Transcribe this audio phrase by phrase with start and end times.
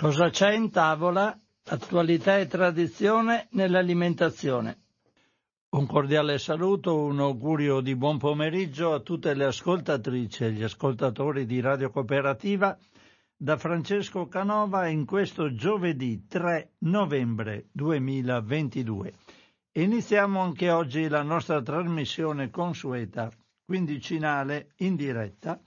[0.00, 1.38] Cosa c'è in tavola?
[1.66, 4.78] Attualità e tradizione nell'alimentazione.
[5.76, 11.44] Un cordiale saluto, un augurio di buon pomeriggio a tutte le ascoltatrici e gli ascoltatori
[11.44, 12.78] di Radio Cooperativa
[13.36, 19.12] da Francesco Canova in questo giovedì 3 novembre 2022.
[19.72, 23.30] Iniziamo anche oggi la nostra trasmissione consueta,
[23.66, 25.60] quindicinale in diretta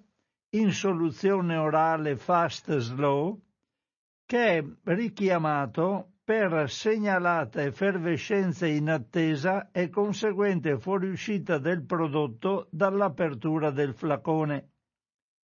[0.51, 3.41] in soluzione orale fast slow
[4.27, 13.93] che è richiamato per segnalata effervescenza in attesa e conseguente fuoriuscita del prodotto dall'apertura del
[13.93, 14.71] flacone.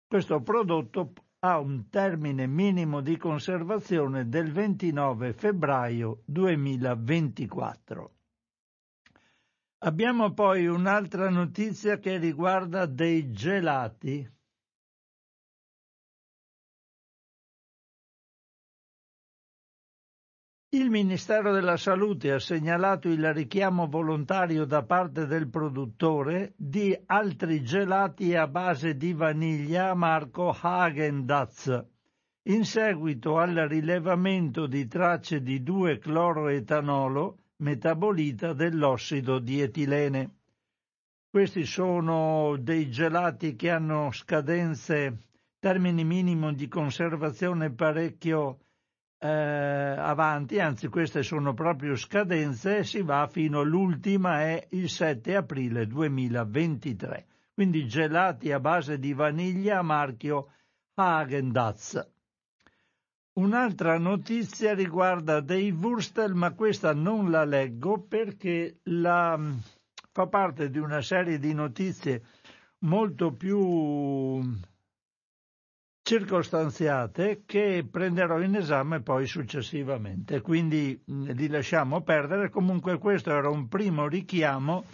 [0.08, 8.14] Questo prodotto ha un termine minimo di conservazione del 29 febbraio 2024.
[9.80, 14.26] Abbiamo poi un'altra notizia che riguarda dei gelati.
[20.72, 27.64] Il Ministero della Salute ha segnalato il richiamo volontario da parte del produttore di altri
[27.64, 31.86] gelati a base di vaniglia marco Hagen-Dazs
[32.44, 40.36] in seguito al rilevamento di tracce di 2-cloroetanolo metabolita dell'ossido di etilene.
[41.32, 45.24] Questi sono dei gelati che hanno scadenze,
[45.58, 48.60] termini minimo di conservazione parecchio
[49.22, 55.86] eh, avanti, anzi queste sono proprio scadenze, si va fino all'ultima è il 7 aprile
[55.86, 57.26] 2023.
[57.54, 60.52] Quindi gelati a base di vaniglia a marchio
[60.94, 62.08] Hagen-Dazs.
[63.34, 69.38] Un'altra notizia riguarda dei Wurstel, ma questa non la leggo perché la,
[70.12, 72.24] fa parte di una serie di notizie
[72.80, 74.42] molto più
[76.10, 82.50] circostanziate che prenderò in esame poi successivamente, quindi li lasciamo perdere.
[82.50, 84.86] Comunque questo era un primo richiamo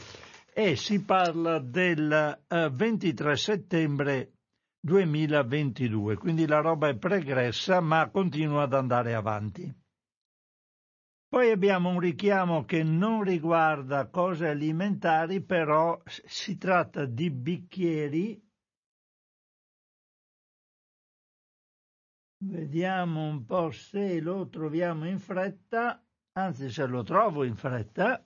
[0.53, 4.33] e si parla del 23 eh, settembre
[4.81, 9.73] 2022, quindi la roba è pregressa ma continua ad andare avanti.
[11.29, 18.44] Poi abbiamo un richiamo che non riguarda cose alimentari, però si tratta di bicchieri
[22.47, 25.99] Vediamo un po' se lo troviamo in fretta,
[26.33, 28.23] anzi se lo trovo in fretta.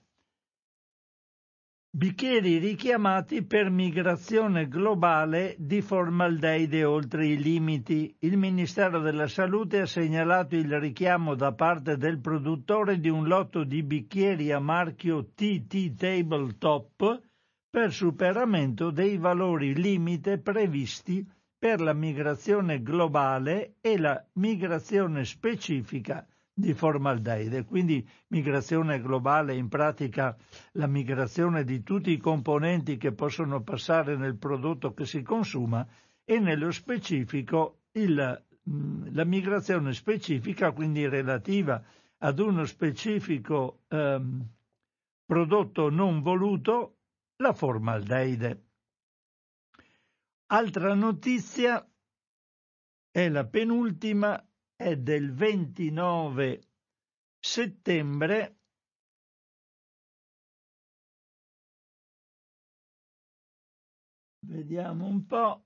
[1.90, 8.14] Bicchieri richiamati per migrazione globale di formaldeide oltre i limiti.
[8.18, 13.64] Il Ministero della Salute ha segnalato il richiamo da parte del produttore di un lotto
[13.64, 17.22] di bicchieri a marchio TT Tabletop
[17.70, 21.26] per superamento dei valori limite previsti
[21.60, 27.66] per la migrazione globale e la migrazione specifica di formaldeide.
[27.66, 30.34] Quindi migrazione globale in pratica
[30.72, 35.86] la migrazione di tutti i componenti che possono passare nel prodotto che si consuma
[36.24, 38.16] e nello specifico il,
[39.12, 41.82] la migrazione specifica, quindi relativa
[42.22, 44.46] ad uno specifico ehm,
[45.26, 46.96] prodotto non voluto,
[47.36, 48.69] la formaldeide.
[50.52, 51.88] Altra notizia
[53.08, 54.44] è la penultima,
[54.74, 56.60] è del 29
[57.38, 58.56] settembre
[64.40, 65.64] Vediamo un po'.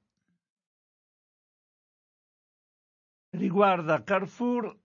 [3.30, 4.78] Riguarda Carrefour.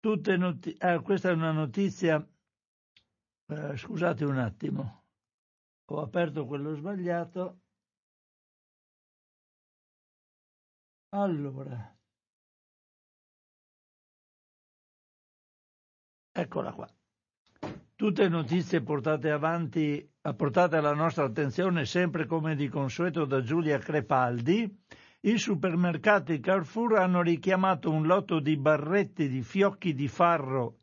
[0.00, 2.16] Tutte noti- ah, questa è una notizia.
[3.48, 5.05] Eh, scusate un attimo
[5.88, 7.60] ho aperto quello sbagliato.
[11.10, 11.96] Allora,
[16.32, 16.88] eccola qua.
[17.94, 24.84] Tutte notizie portate avanti, portate alla nostra attenzione sempre come di consueto da Giulia Crepaldi.
[25.20, 30.80] I supermercati Carrefour hanno richiamato un lotto di barretti di fiocchi di farro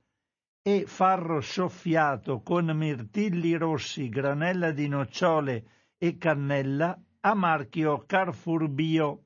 [0.66, 5.66] e farro soffiato con mirtilli rossi, granella di nocciole
[5.98, 9.26] e cannella a marchio Carrefour Bio,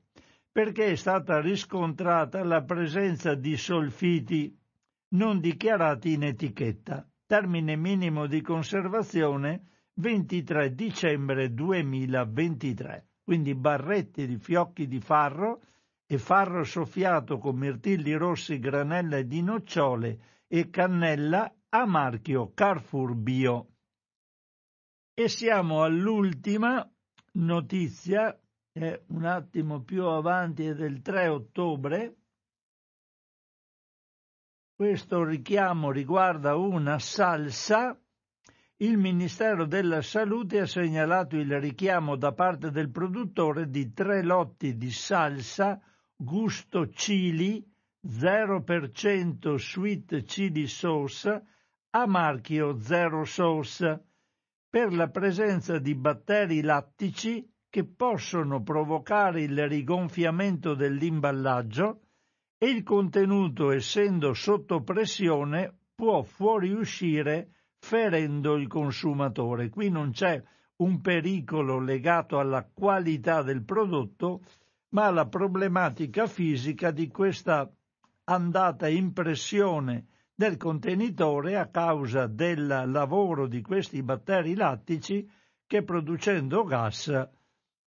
[0.50, 4.52] perché è stata riscontrata la presenza di solfiti
[5.10, 7.08] non dichiarati in etichetta.
[7.24, 9.62] termine minimo di conservazione
[9.94, 13.06] 23 dicembre 2023.
[13.22, 15.60] Quindi barretti di fiocchi di farro
[16.04, 23.68] e farro soffiato con mirtilli rossi, granella di nocciole e cannella a marchio Carrefour Bio.
[25.14, 26.90] E siamo all'ultima
[27.32, 28.36] notizia,
[28.72, 32.16] eh, un attimo più avanti, è del 3 ottobre.
[34.74, 38.00] Questo richiamo riguarda una salsa.
[38.76, 44.76] Il Ministero della Salute ha segnalato il richiamo da parte del produttore di tre lotti
[44.76, 45.80] di salsa
[46.20, 47.67] gusto chili
[48.06, 51.42] 0% sweet chili sauce
[51.90, 54.04] a marchio Zero Sauce
[54.70, 62.02] per la presenza di batteri lattici che possono provocare il rigonfiamento dell'imballaggio
[62.56, 69.68] e il contenuto, essendo sotto pressione, può fuoriuscire ferendo il consumatore.
[69.70, 70.42] Qui non c'è
[70.76, 74.42] un pericolo legato alla qualità del prodotto,
[74.90, 77.70] ma alla problematica fisica di questa
[78.28, 85.28] andata in pressione del contenitore a causa del lavoro di questi batteri lattici
[85.66, 87.28] che producendo gas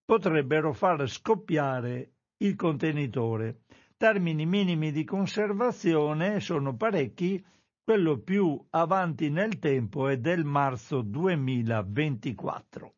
[0.03, 3.61] potrebbero far scoppiare il contenitore.
[3.95, 7.43] Termini minimi di conservazione sono parecchi,
[7.83, 12.93] quello più avanti nel tempo è del marzo 2024.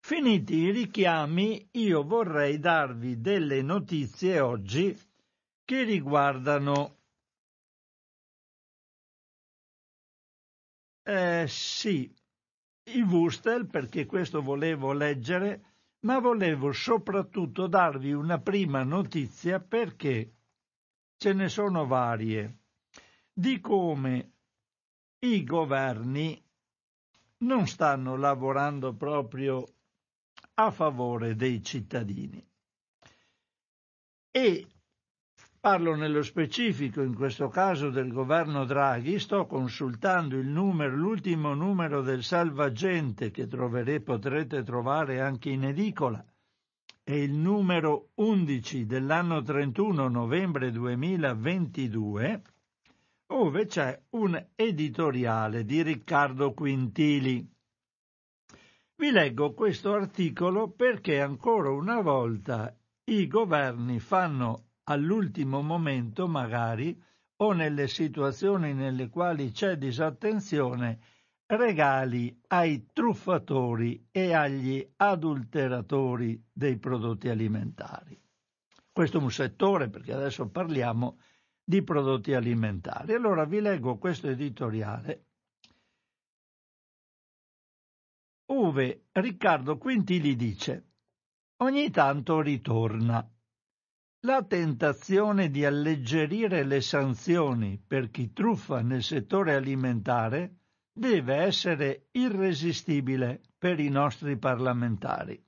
[0.00, 4.94] Finiti i richiami, io vorrei darvi delle notizie oggi
[5.64, 6.98] che riguardano
[11.02, 12.14] eh, sì,
[12.90, 20.34] il Wustel, perché questo volevo leggere, ma volevo soprattutto darvi una prima notizia perché
[21.16, 22.58] ce ne sono varie,
[23.32, 24.32] di come
[25.20, 26.42] i governi
[27.38, 29.64] non stanno lavorando proprio
[30.54, 32.46] a favore dei cittadini.
[34.30, 34.73] E
[35.64, 39.18] Parlo nello specifico, in questo caso, del governo Draghi.
[39.18, 46.22] Sto consultando numero, l'ultimo numero del salvagente che trovere, potrete trovare anche in edicola.
[47.02, 52.42] È il numero 11 dell'anno 31 novembre 2022,
[53.26, 57.50] dove c'è un editoriale di Riccardo Quintili.
[58.96, 62.70] Vi leggo questo articolo perché ancora una volta
[63.04, 67.00] i governi fanno all'ultimo momento magari
[67.36, 71.00] o nelle situazioni nelle quali c'è disattenzione,
[71.46, 78.20] regali ai truffatori e agli adulteratori dei prodotti alimentari.
[78.92, 81.18] Questo è un settore perché adesso parliamo
[81.62, 83.14] di prodotti alimentari.
[83.14, 85.24] Allora vi leggo questo editoriale
[88.46, 90.84] Uve Riccardo Quintili dice
[91.62, 93.26] ogni tanto ritorna
[94.24, 100.60] la tentazione di alleggerire le sanzioni per chi truffa nel settore alimentare
[100.90, 105.42] deve essere irresistibile per i nostri parlamentari.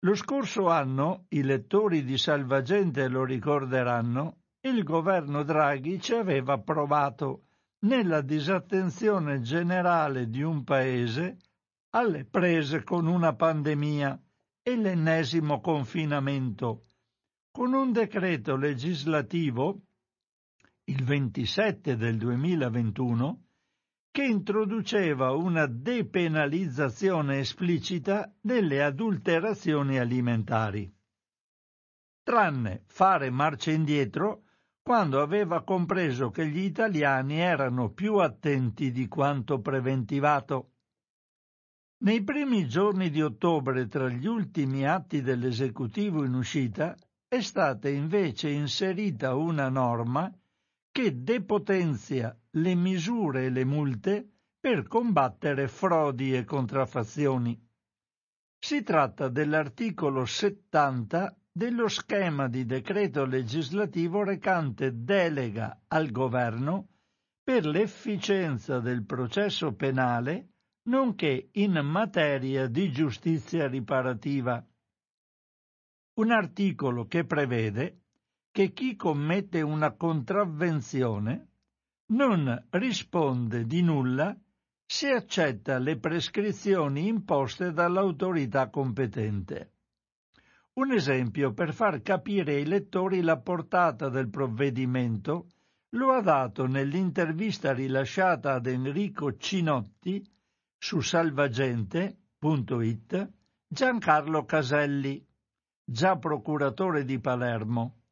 [0.00, 7.48] Lo scorso anno, i lettori di Salvagente lo ricorderanno, il governo Draghi ci aveva provato
[7.80, 11.36] nella disattenzione generale di un paese
[11.90, 14.18] alle prese con una pandemia
[14.62, 16.84] e l'ennesimo confinamento
[17.58, 19.80] con un decreto legislativo,
[20.84, 23.46] il 27 del 2021,
[24.12, 30.88] che introduceva una depenalizzazione esplicita delle adulterazioni alimentari,
[32.22, 34.44] tranne fare marcia indietro
[34.80, 40.74] quando aveva compreso che gli italiani erano più attenti di quanto preventivato.
[42.04, 46.96] Nei primi giorni di ottobre, tra gli ultimi atti dell'esecutivo in uscita,
[47.28, 50.32] è stata invece inserita una norma
[50.90, 54.26] che depotenzia le misure e le multe
[54.58, 57.60] per combattere frodi e contraffazioni.
[58.58, 66.88] Si tratta dell'articolo 70 dello schema di decreto legislativo recante delega al governo
[67.42, 70.54] per l'efficienza del processo penale
[70.88, 74.64] nonché in materia di giustizia riparativa
[76.18, 78.00] un articolo che prevede
[78.50, 81.46] che chi commette una contravvenzione
[82.06, 84.36] non risponde di nulla
[84.84, 89.74] se accetta le prescrizioni imposte dall'autorità competente.
[90.74, 95.46] Un esempio per far capire ai lettori la portata del provvedimento
[95.90, 100.20] lo ha dato nell'intervista rilasciata ad Enrico Cinotti
[100.76, 103.32] su salvagente.it
[103.70, 105.27] Giancarlo Caselli,
[105.90, 108.02] già procuratore di Palermo,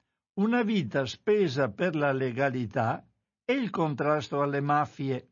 [0.40, 3.06] una vita spesa per la legalità
[3.44, 5.28] e il contrasto alle mafie,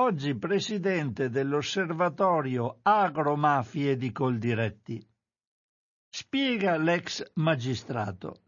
[0.00, 5.00] oggi presidente dell'Osservatorio Agromafie di Coldiretti.
[6.08, 8.42] Spiega l'ex magistrato.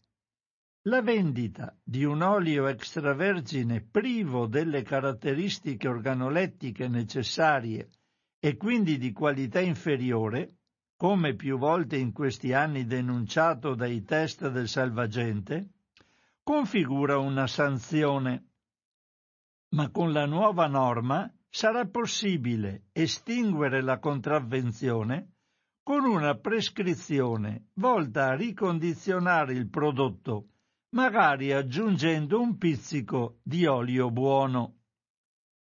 [0.89, 7.91] La vendita di un olio extravergine privo delle caratteristiche organolettiche necessarie
[8.41, 10.60] e quindi di qualità inferiore,
[11.01, 15.71] come più volte in questi anni denunciato dai test del salvagente,
[16.43, 18.49] configura una sanzione.
[19.71, 25.37] Ma con la nuova norma sarà possibile estinguere la contravvenzione
[25.83, 30.49] con una prescrizione volta a ricondizionare il prodotto,
[30.91, 34.80] magari aggiungendo un pizzico di olio buono.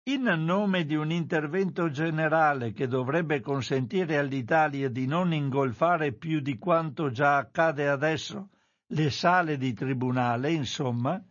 [0.06, 6.58] In nome di un intervento generale che dovrebbe consentire all'Italia di non ingolfare più di
[6.58, 8.50] quanto già accade adesso
[8.88, 11.24] le sale di tribunale, insomma,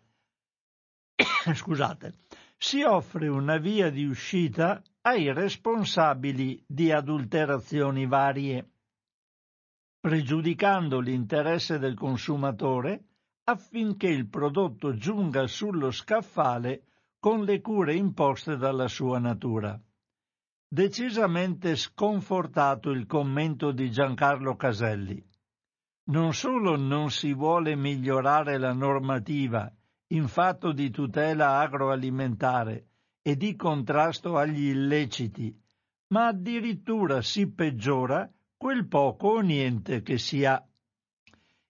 [1.53, 2.15] scusate,
[2.57, 8.71] si offre una via di uscita ai responsabili di adulterazioni varie,
[9.99, 13.05] pregiudicando l'interesse del consumatore
[13.45, 16.85] affinché il prodotto giunga sullo scaffale
[17.21, 19.79] con le cure imposte dalla sua natura.
[20.67, 25.23] Decisamente sconfortato il commento di Giancarlo Caselli.
[26.05, 29.71] Non solo non si vuole migliorare la normativa
[30.12, 32.87] in fatto di tutela agroalimentare
[33.21, 35.55] e di contrasto agli illeciti,
[36.09, 40.65] ma addirittura si peggiora quel poco o niente che si ha.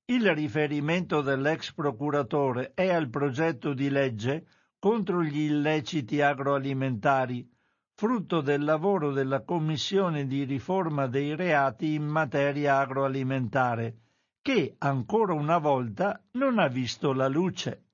[0.05, 4.47] Il riferimento dell'ex procuratore è al progetto di legge
[4.81, 7.47] contro gli illeciti agroalimentari,
[7.95, 13.97] frutto del lavoro della Commissione di riforma dei reati in materia agroalimentare,
[14.41, 17.85] che ancora una volta non ha visto la luce.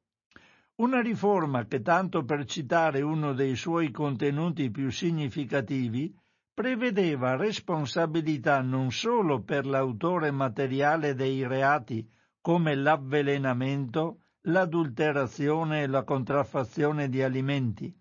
[0.76, 6.16] Una riforma che, tanto per citare uno dei suoi contenuti più significativi,
[6.54, 12.08] prevedeva responsabilità non solo per l'autore materiale dei reati
[12.40, 17.94] come l'avvelenamento, l'adulterazione e la contraffazione di alimenti,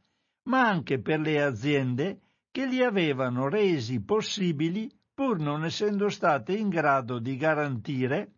[0.50, 2.22] ma anche per le aziende
[2.52, 8.36] che li avevano resi possibili pur non essendo state in grado di garantire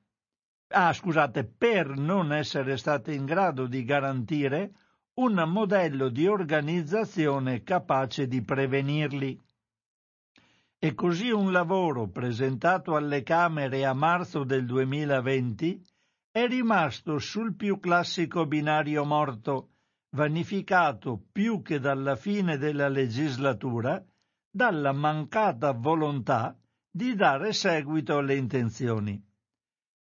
[0.69, 4.71] ah, scusate, per non essere state in grado di garantire
[5.15, 9.39] un modello di organizzazione capace di prevenirli.
[10.79, 15.83] E così un lavoro presentato alle Camere a marzo del 2020
[16.37, 19.71] è rimasto sul più classico binario morto,
[20.11, 24.05] vanificato più che dalla fine della legislatura,
[24.47, 26.55] dalla mancata volontà
[26.91, 29.19] di dare seguito alle intenzioni.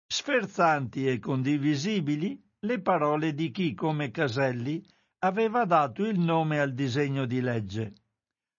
[0.05, 4.85] Sferzanti e condivisibili le parole di chi, come Caselli,
[5.23, 7.93] aveva dato il nome al disegno di legge.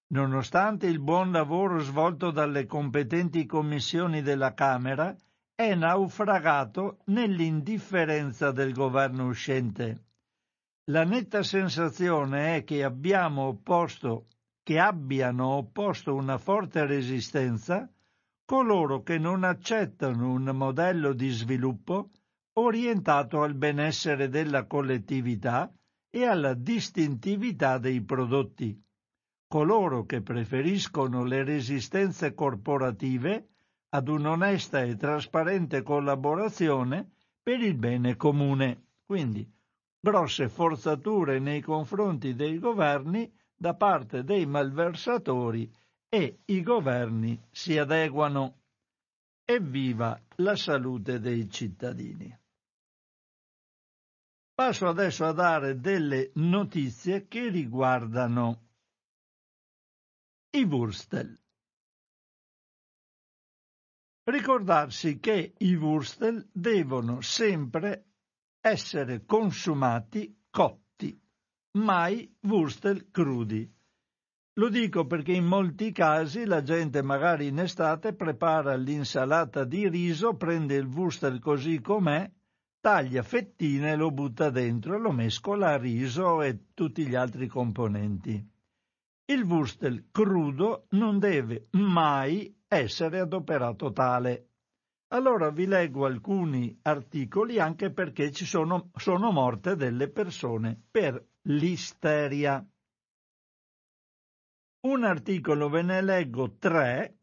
[0.08, 5.16] Nonostante il buon lavoro svolto dalle competenti commissioni della Camera,
[5.60, 10.04] è naufragato nell'indifferenza del governo uscente.
[10.92, 14.28] La netta sensazione è che abbiamo opposto,
[14.62, 17.92] che abbiano opposto una forte resistenza
[18.44, 22.10] coloro che non accettano un modello di sviluppo
[22.52, 25.74] orientato al benessere della collettività
[26.08, 28.80] e alla distintività dei prodotti,
[29.48, 33.48] coloro che preferiscono le resistenze corporative
[33.90, 37.10] ad un'onesta e trasparente collaborazione
[37.42, 38.86] per il bene comune.
[39.04, 39.50] Quindi
[40.00, 45.70] grosse forzature nei confronti dei governi da parte dei malversatori
[46.08, 48.56] e i governi si adeguano.
[49.44, 52.38] Evviva la salute dei cittadini.
[54.54, 58.60] Passo adesso a dare delle notizie che riguardano
[60.50, 61.38] i Wurstel.
[64.28, 68.08] Ricordarsi che i wurstel devono sempre
[68.60, 71.18] essere consumati cotti,
[71.78, 73.66] mai wurstel crudi.
[74.58, 80.34] Lo dico perché in molti casi la gente magari in estate prepara l'insalata di riso,
[80.34, 82.30] prende il wurstel così com'è,
[82.80, 87.46] taglia fettine e lo butta dentro e lo mescola a riso e tutti gli altri
[87.46, 88.46] componenti.
[89.24, 94.48] Il wurstel crudo non deve mai essere adoperato tale.
[95.08, 102.64] Allora vi leggo alcuni articoli anche perché ci sono, sono morte delle persone per l'isteria.
[104.80, 107.18] Un articolo ve ne leggo tre,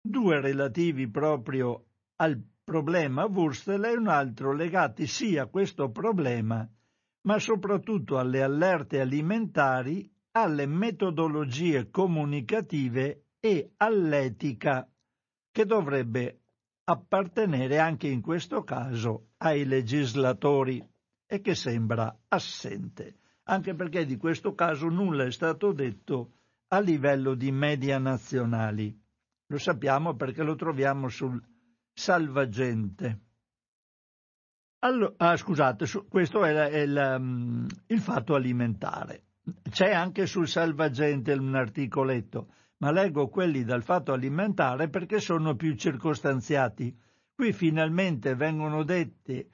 [0.00, 1.84] due relativi proprio
[2.16, 6.66] al problema Wurstel e un altro legati sia a questo problema,
[7.26, 14.88] ma soprattutto alle allerte alimentari, alle metodologie comunicative e all'etica,
[15.52, 16.40] che dovrebbe
[16.82, 20.84] appartenere anche in questo caso ai legislatori
[21.24, 26.32] e che sembra assente, anche perché di questo caso nulla è stato detto
[26.68, 29.00] a livello di media nazionali.
[29.46, 31.40] Lo sappiamo perché lo troviamo sul
[31.92, 33.20] Salvagente.
[34.80, 39.22] Allora, ah, scusate, su, questo è, è il, um, il fatto alimentare.
[39.70, 45.74] C'è anche sul Salvagente un articoletto, ma leggo quelli dal fatto alimentare perché sono più
[45.74, 46.96] circostanziati.
[47.34, 49.46] Qui finalmente vengono detti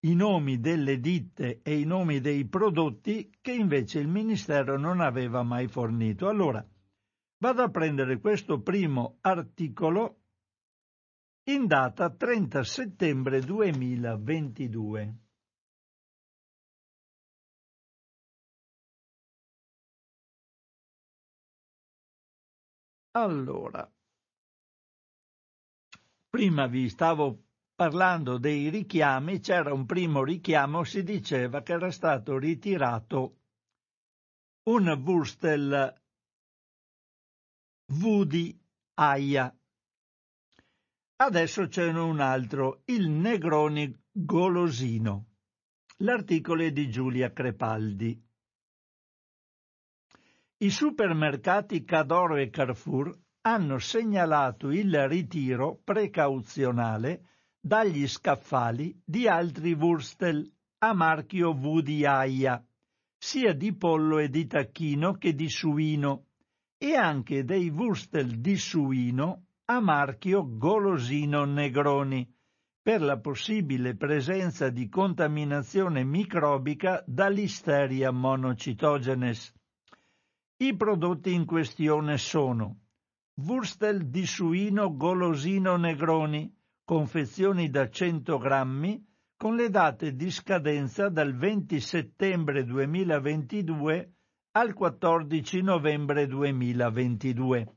[0.00, 5.42] i nomi delle ditte e i nomi dei prodotti che invece il Ministero non aveva
[5.42, 6.28] mai fornito.
[6.28, 6.64] Allora,
[7.38, 10.20] vado a prendere questo primo articolo
[11.44, 15.25] in data 30 settembre 2022.
[23.16, 23.90] Allora,
[26.28, 27.44] prima vi stavo
[27.74, 33.38] parlando dei richiami, c'era un primo richiamo, si diceva che era stato ritirato
[34.64, 35.98] un Wurstel
[37.86, 38.54] V di
[38.98, 39.56] Aia
[41.18, 45.36] Adesso c'è un altro, il Negroni golosino.
[46.00, 48.25] L'articolo è di Giulia Crepaldi.
[50.58, 57.26] I supermercati Cadoro e Carrefour hanno segnalato il ritiro precauzionale
[57.60, 62.06] dagli scaffali di altri Wurstel a marchio V di
[63.18, 66.28] sia di pollo e di tacchino che di suino,
[66.78, 72.26] e anche dei Wurstel di suino a marchio Golosino Negroni
[72.80, 79.52] per la possibile presenza di contaminazione microbica da Listeria monocitogenes.
[80.58, 82.84] I prodotti in questione sono
[83.42, 86.50] Wurstel di suino Golosino Negroni,
[86.82, 94.14] confezioni da 100 grammi, con le date di scadenza dal 20 settembre 2022
[94.52, 97.76] al 14 novembre 2022.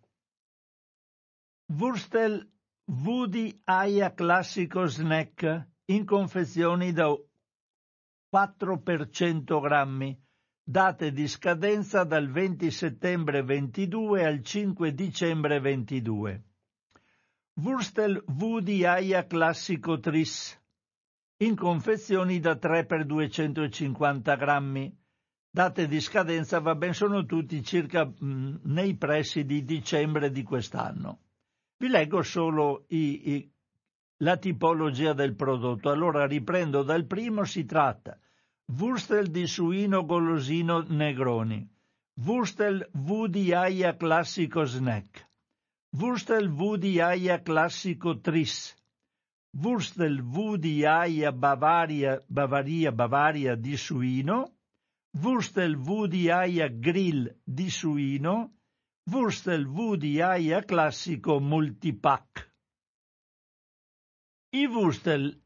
[1.74, 2.50] Wurstel
[2.86, 7.14] Woody Aia Classico Snack in confezioni da
[8.30, 10.28] 4 per 100 grammi,
[10.70, 16.44] date di scadenza dal 20 settembre 22 al 5 dicembre 22.
[17.56, 18.24] Wurstel
[18.86, 20.62] Aia Classico Tris
[21.38, 24.96] in confezioni da 3 per 250 grammi,
[25.50, 30.44] date di scadenza va ben sono tutti circa mh, mm, nei pressi di dicembre di
[30.44, 31.22] quest'anno.
[31.78, 33.52] Vi leggo solo i, i,
[34.18, 35.90] la tipologia del prodotto.
[35.90, 38.20] Allora riprendo dal primo, si tratta
[38.70, 41.68] Wurstel di suino golosino Negroni,
[42.22, 45.28] Wurstel V di aia classico snack,
[45.98, 48.76] Wurstel V di aia classico tris,
[49.58, 54.54] Wurstel V di aia Bavaria, Bavaria, Bavaria di suino,
[55.18, 58.54] Wurstel V di aia grill di suino,
[59.10, 62.54] Wurstel V di Aia classico multipack.
[64.54, 65.42] I Wurstel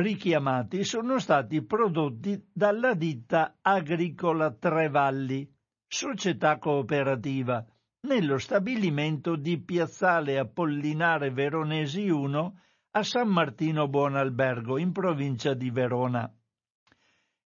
[0.00, 5.50] richiamati sono stati prodotti dalla ditta agricola Trevalli,
[5.86, 7.64] società cooperativa,
[8.02, 12.60] nello stabilimento di Piazzale Apollinare Veronesi 1
[12.92, 16.32] a San Martino Buonalbergo, in provincia di Verona.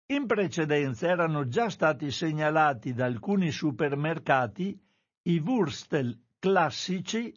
[0.07, 4.79] In precedenza erano già stati segnalati da alcuni supermercati
[5.23, 7.33] i Wurstel classici,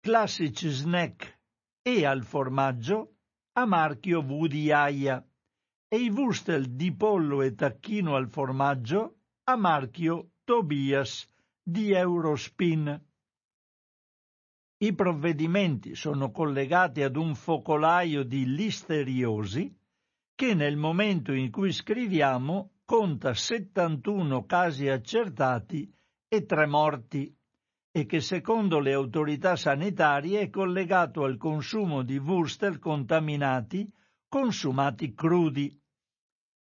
[0.00, 1.38] classici snack
[1.82, 3.17] e al formaggio
[3.58, 5.20] a marchio V di Aia
[5.88, 11.26] e i Wurstel di pollo e tacchino al formaggio a marchio Tobias
[11.60, 13.04] di Eurospin.
[14.80, 19.76] I provvedimenti sono collegati ad un focolaio di listeriosi
[20.36, 25.92] che nel momento in cui scriviamo conta 71 casi accertati
[26.28, 27.36] e tre morti
[27.98, 33.90] e che secondo le autorità sanitarie è collegato al consumo di wurstel contaminati
[34.28, 35.76] consumati crudi.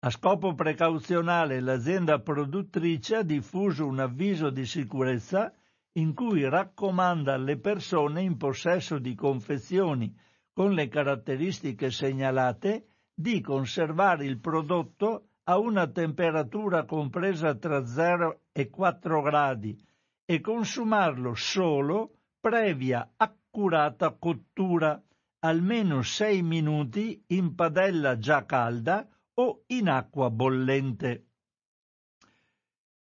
[0.01, 5.53] A scopo precauzionale l'azienda produttrice ha diffuso un avviso di sicurezza
[5.99, 10.17] in cui raccomanda alle persone in possesso di confezioni
[10.55, 18.71] con le caratteristiche segnalate di conservare il prodotto a una temperatura compresa tra 0 e
[18.71, 19.87] 4 gradi
[20.31, 25.03] e consumarlo solo previa accurata cottura,
[25.39, 31.29] almeno 6 minuti in padella già calda o in acqua bollente.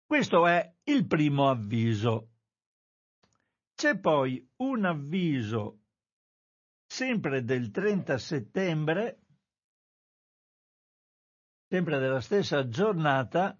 [0.05, 2.33] Questo è il primo avviso.
[3.73, 5.79] C'è poi un avviso
[6.85, 9.21] sempre del 30 settembre,
[11.67, 13.59] sempre della stessa giornata,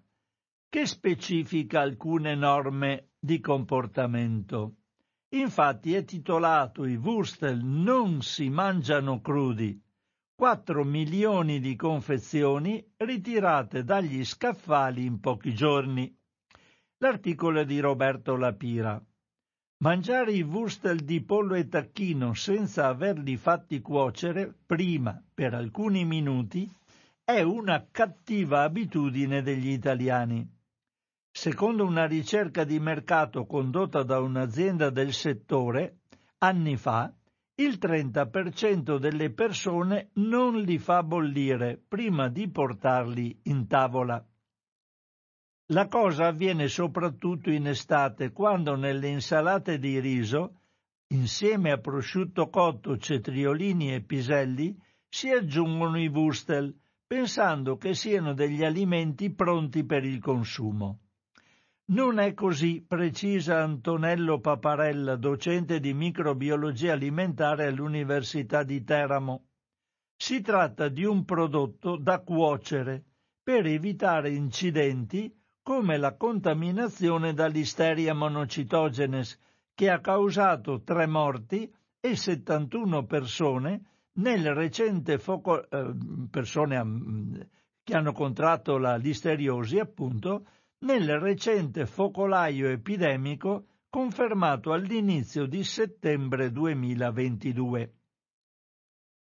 [0.70, 4.74] che specifica alcune norme di comportamento.
[5.30, 9.80] Infatti è titolato I Wurstel non si mangiano crudi.
[10.34, 16.14] 4 milioni di confezioni ritirate dagli scaffali in pochi giorni.
[16.98, 19.02] L'articolo è di Roberto Lapira.
[19.78, 26.70] Mangiare i wurstel di pollo e tacchino senza averli fatti cuocere prima per alcuni minuti
[27.24, 30.56] è una cattiva abitudine degli italiani.
[31.40, 35.98] Secondo una ricerca di mercato condotta da un'azienda del settore,
[36.38, 37.14] anni fa,
[37.54, 44.20] il 30% delle persone non li fa bollire prima di portarli in tavola.
[45.66, 50.62] La cosa avviene soprattutto in estate, quando nelle insalate di riso,
[51.12, 54.76] insieme a prosciutto cotto, cetriolini e piselli,
[55.08, 60.98] si aggiungono i wurstel, pensando che siano degli alimenti pronti per il consumo.
[61.90, 69.46] Non è così, precisa Antonello Paparella, docente di microbiologia alimentare all'Università di Teramo.
[70.14, 73.04] Si tratta di un prodotto da cuocere
[73.42, 79.38] per evitare incidenti come la contaminazione da Listeria monocitogenes,
[79.72, 83.80] che ha causato tre morti e 71 persone
[84.18, 85.94] nel recente foco, eh,
[86.30, 87.34] persone mm,
[87.82, 90.44] che hanno contratto la listeriosi, appunto,
[90.80, 97.94] nel recente focolaio epidemico confermato all'inizio di settembre 2022.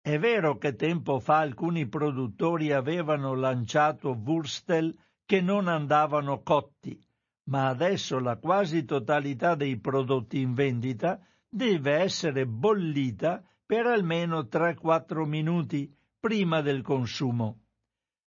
[0.01, 7.01] È vero che tempo fa alcuni produttori avevano lanciato Wurstel che non andavano cotti,
[7.45, 15.25] ma adesso la quasi totalità dei prodotti in vendita deve essere bollita per almeno 3-4
[15.25, 17.68] minuti prima del consumo.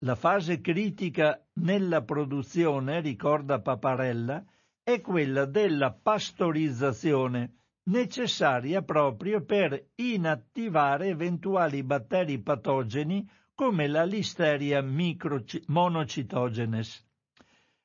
[0.00, 4.44] La fase critica nella produzione, ricorda Paparella,
[4.82, 17.06] è quella della pastorizzazione, necessaria proprio per inattivare eventuali batteri patogeni come la Listeria monocitogenes.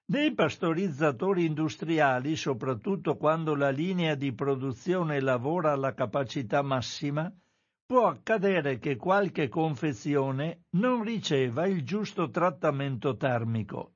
[0.06, 7.32] Nei pastorizzatori industriali, soprattutto quando la linea di produzione lavora alla capacità massima,
[7.90, 13.96] può accadere che qualche confezione non riceva il giusto trattamento termico.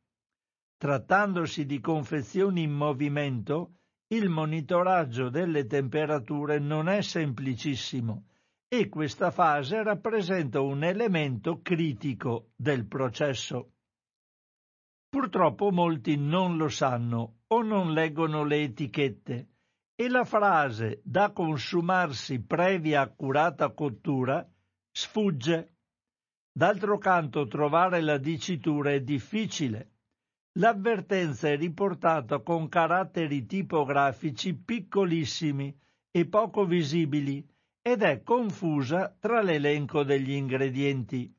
[0.77, 3.75] Trattandosi di confezioni in movimento,
[4.07, 8.29] il monitoraggio delle temperature non è semplicissimo
[8.67, 13.73] e questa fase rappresenta un elemento critico del processo.
[15.07, 19.49] Purtroppo molti non lo sanno o non leggono le etichette
[20.03, 24.45] e la frase da consumarsi previa accurata cottura
[24.91, 25.77] sfugge.
[26.51, 29.91] D'altro canto trovare la dicitura è difficile.
[30.59, 35.73] L'avvertenza è riportata con caratteri tipografici piccolissimi
[36.11, 37.47] e poco visibili
[37.81, 41.33] ed è confusa tra l'elenco degli ingredienti.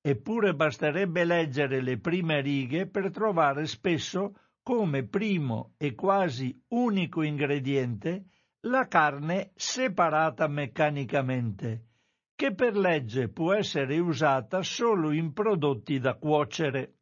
[0.00, 4.34] Eppure basterebbe leggere le prime righe per trovare spesso
[4.68, 8.26] come primo e quasi unico ingrediente
[8.66, 11.86] la carne separata meccanicamente,
[12.34, 16.96] che per legge può essere usata solo in prodotti da cuocere.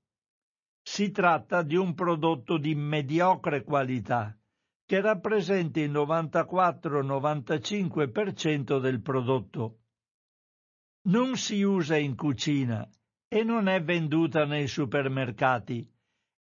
[0.81, 4.39] Si tratta di un prodotto di mediocre qualità,
[4.85, 9.79] che rappresenta il 94-95% del prodotto.
[11.09, 12.89] Non si usa in cucina
[13.27, 15.95] e non è venduta nei supermercati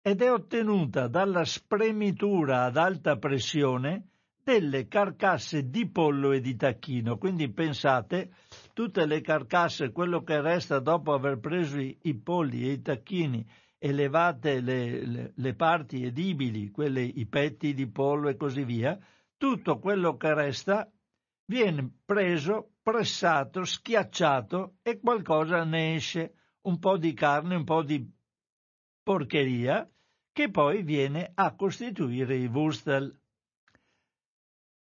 [0.07, 4.09] ed è ottenuta dalla spremitura ad alta pressione
[4.45, 7.17] delle carcasse di pollo e di tacchino.
[7.17, 8.35] Quindi pensate,
[8.75, 13.47] tutte le carcasse, quello che resta dopo aver preso i, i polli e i tacchini
[13.79, 18.99] elevate le, le, le parti edibili, quelle, i petti di pollo e così via,
[19.39, 20.87] tutto quello che resta
[21.47, 28.07] viene preso, pressato, schiacciato e qualcosa ne esce, un po' di carne, un po' di
[29.03, 29.89] porcheria,
[30.35, 33.17] che poi viene a costituire i wurstel.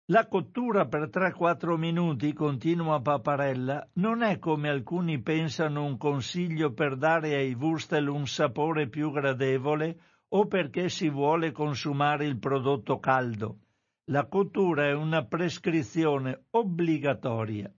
[0.06, 6.96] La cottura per 3-4 minuti, continua Paparella, non è come alcuni pensano un consiglio per
[6.96, 13.60] dare ai wurstel un sapore più gradevole o perché si vuole consumare il prodotto caldo.
[14.10, 17.72] La cottura è una prescrizione obbligatoria.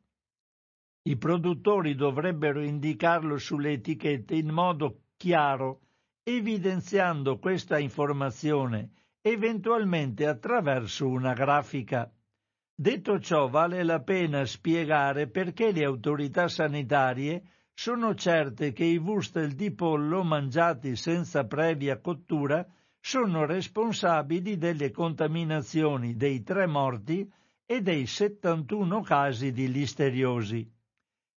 [1.02, 5.82] I produttori dovrebbero indicarlo sulle etichette in modo chiaro,
[6.28, 12.12] evidenziando questa informazione eventualmente attraverso una grafica.
[12.74, 19.52] Detto ciò, vale la pena spiegare perché le autorità sanitarie sono certe che i wurstel
[19.52, 22.66] di pollo mangiati senza previa cottura
[22.98, 27.30] sono responsabili delle contaminazioni dei tre morti
[27.64, 30.68] e dei 71 casi di listeriosi.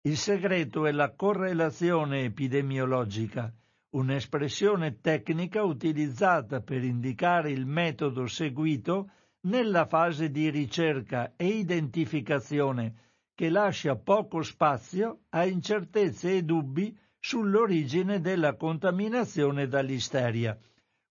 [0.04, 3.54] Il segreto è la correlazione epidemiologica,
[3.92, 9.10] un'espressione tecnica utilizzata per indicare il metodo seguito
[9.42, 18.20] nella fase di ricerca e identificazione che lascia poco spazio a incertezze e dubbi sull'origine
[18.20, 20.58] della contaminazione da listeria.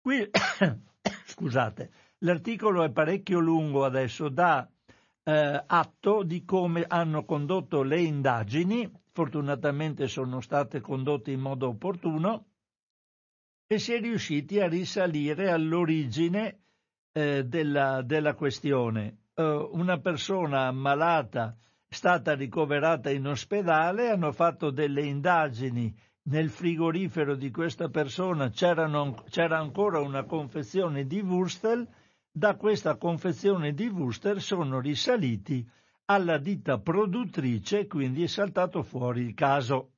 [0.01, 0.29] Qui,
[1.27, 4.69] scusate, l'articolo è parecchio lungo adesso, dà
[5.23, 12.47] eh, atto di come hanno condotto le indagini, fortunatamente sono state condotte in modo opportuno,
[13.67, 16.61] e si è riusciti a risalire all'origine
[17.13, 19.25] eh, della, della, questione.
[19.35, 25.95] Uh, una persona ammalata è stata ricoverata in ospedale, hanno fatto delle indagini
[26.29, 28.89] nel frigorifero di questa persona c'era
[29.59, 31.87] ancora una confezione di Wurstel,
[32.31, 35.67] da questa confezione di Wurstel sono risaliti
[36.07, 39.93] alla ditta produttrice, quindi è saltato fuori il caso.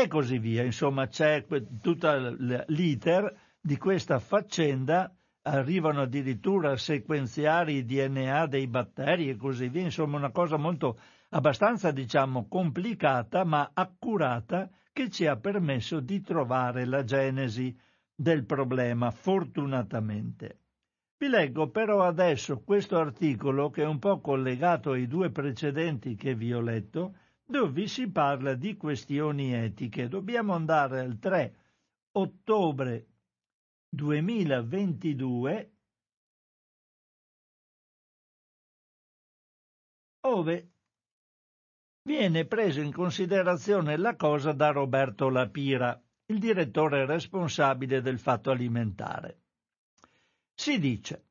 [0.00, 1.44] E così via, insomma c'è
[1.82, 2.36] tutto
[2.68, 5.12] l'iter di questa faccenda.
[5.42, 11.00] Arrivano addirittura a sequenziare i DNA dei batteri e così via, insomma una cosa molto
[11.30, 17.76] abbastanza diciamo complicata ma accurata che ci ha permesso di trovare la genesi
[18.14, 20.60] del problema fortunatamente.
[21.16, 26.36] Vi leggo però adesso questo articolo che è un po' collegato ai due precedenti che
[26.36, 27.16] vi ho letto,
[27.50, 30.06] dove si parla di questioni etiche.
[30.06, 31.56] Dobbiamo andare al 3
[32.12, 33.06] ottobre
[33.88, 35.72] 2022
[40.26, 40.72] ove
[42.02, 49.40] viene preso in considerazione la cosa da Roberto Lapira, il direttore responsabile del fatto alimentare.
[50.52, 51.27] Si dice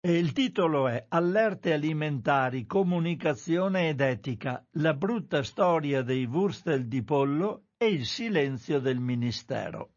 [0.00, 7.02] e il titolo è Allerte alimentari, comunicazione ed etica, la brutta storia dei wurstel di
[7.02, 9.94] pollo e il silenzio del Ministero.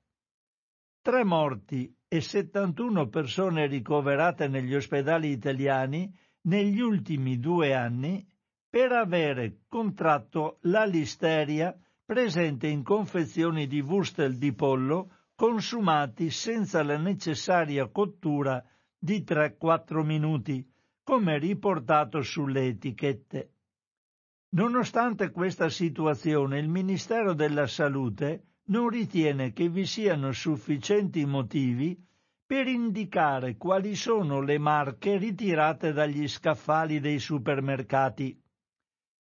[1.02, 6.12] Tre morti e 71 persone ricoverate negli ospedali italiani
[6.44, 8.28] negli ultimi due anni
[8.68, 16.98] per avere contratto la listeria presente in confezioni di wurstel di pollo consumati senza la
[16.98, 18.64] necessaria cottura
[19.04, 20.64] di 3-4 minuti,
[21.02, 23.54] come riportato sulle etichette.
[24.50, 32.00] Nonostante questa situazione, il Ministero della Salute non ritiene che vi siano sufficienti motivi
[32.46, 38.40] per indicare quali sono le marche ritirate dagli scaffali dei supermercati.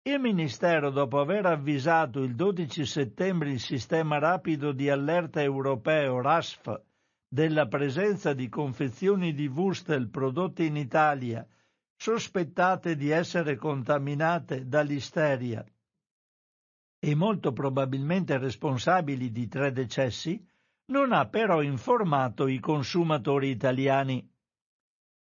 [0.02, 6.90] Il Ministero, dopo aver avvisato il 12 settembre il sistema rapido di allerta europeo RASF
[7.34, 11.48] della presenza di confezioni di Wurstel prodotte in Italia
[11.96, 15.66] sospettate di essere contaminate da listeria
[17.00, 20.46] e molto probabilmente responsabili di tre decessi,
[20.92, 24.30] non ha però informato i consumatori italiani.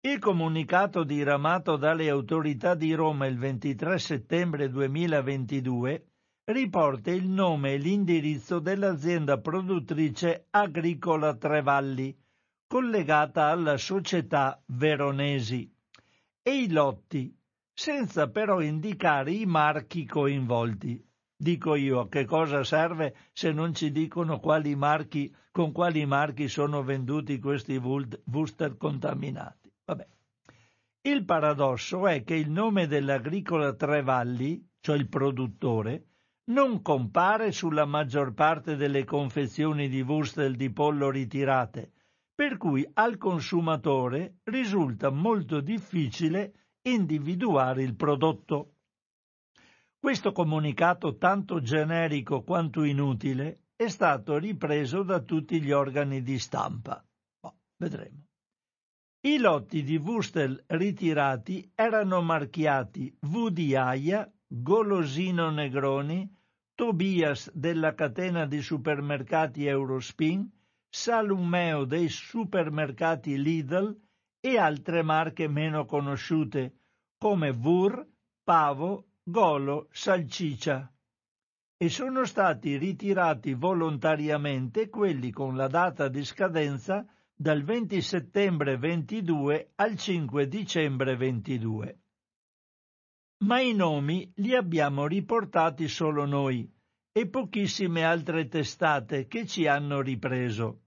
[0.00, 6.13] Il comunicato diramato dalle autorità di Roma il 23 settembre 2022
[6.46, 12.14] riporta il nome e l'indirizzo dell'azienda produttrice Agricola Trevalli,
[12.66, 15.72] collegata alla società Veronesi,
[16.42, 17.34] e i lotti,
[17.72, 21.02] senza però indicare i marchi coinvolti.
[21.34, 26.48] Dico io, a che cosa serve se non ci dicono quali marchi, con quali marchi
[26.48, 29.72] sono venduti questi Wurster contaminati?
[29.84, 30.06] Vabbè.
[31.00, 36.04] Il paradosso è che il nome dell'agricola Trevalli, cioè il produttore,
[36.46, 41.92] non compare sulla maggior parte delle confezioni di wurstel di pollo ritirate,
[42.34, 46.52] per cui al consumatore risulta molto difficile
[46.82, 48.74] individuare il prodotto.
[49.98, 57.02] Questo comunicato tanto generico quanto inutile è stato ripreso da tutti gli organi di stampa.
[57.40, 58.26] Boh, vedremo.
[59.20, 66.30] I lotti di Wustel ritirati erano marchiati V di Aia, Golosino Negroni,
[66.74, 70.48] Tobias della catena di supermercati Eurospin,
[70.88, 73.96] Salumeo dei supermercati Lidl
[74.40, 76.74] e altre marche meno conosciute
[77.18, 78.06] come Vur,
[78.44, 80.92] Pavo, Golo, Salciccia.
[81.76, 89.72] E sono stati ritirati volontariamente quelli con la data di scadenza dal 20 settembre 22
[89.76, 91.98] al 5 dicembre 22.
[93.38, 96.70] Ma i nomi li abbiamo riportati solo noi
[97.12, 100.80] e pochissime altre testate che ci hanno ripreso.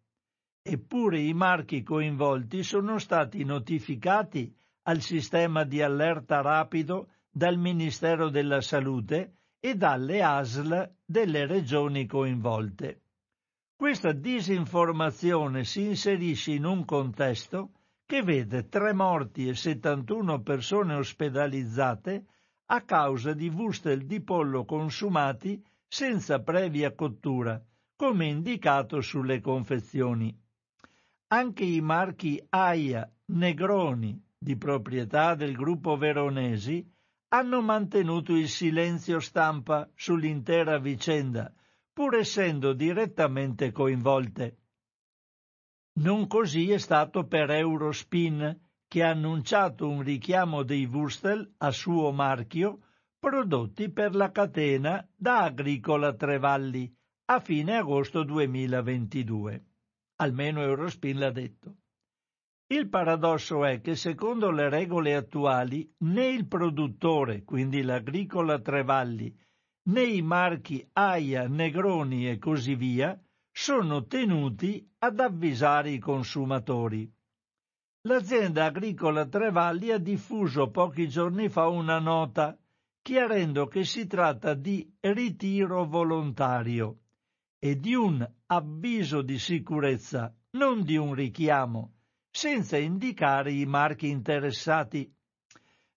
[0.61, 8.61] Eppure i marchi coinvolti sono stati notificati al sistema di allerta rapido dal Ministero della
[8.61, 13.01] Salute e dalle ASL delle regioni coinvolte.
[13.75, 17.71] Questa disinformazione si inserisce in un contesto
[18.05, 22.25] che vede tre morti e 71 persone ospedalizzate
[22.69, 27.61] a causa di wustel di pollo consumati senza previa cottura,
[27.95, 30.37] come indicato sulle confezioni.
[31.27, 36.85] Anche i marchi Aia, Negroni, di proprietà del gruppo Veronesi,
[37.29, 41.53] hanno mantenuto il silenzio stampa sull'intera vicenda,
[41.91, 44.57] pur essendo direttamente coinvolte.
[45.93, 52.11] Non così è stato per Eurospin, che ha annunciato un richiamo dei Wurstel a suo
[52.11, 52.81] marchio
[53.19, 56.93] prodotti per la catena da Agricola Trevalli
[57.25, 59.65] a fine agosto 2022.
[60.17, 61.75] Almeno Eurospin l'ha detto.
[62.67, 69.35] Il paradosso è che secondo le regole attuali né il produttore, quindi l'Agricola Trevalli,
[69.87, 73.19] né i marchi Aia, Negroni e così via,
[73.51, 77.11] sono tenuti ad avvisare i consumatori.
[78.07, 82.57] L'azienda agricola Trevalli ha diffuso pochi giorni fa una nota
[83.01, 86.99] chiarendo che si tratta di ritiro volontario
[87.59, 91.95] e di un avviso di sicurezza, non di un richiamo,
[92.31, 95.13] senza indicare i marchi interessati.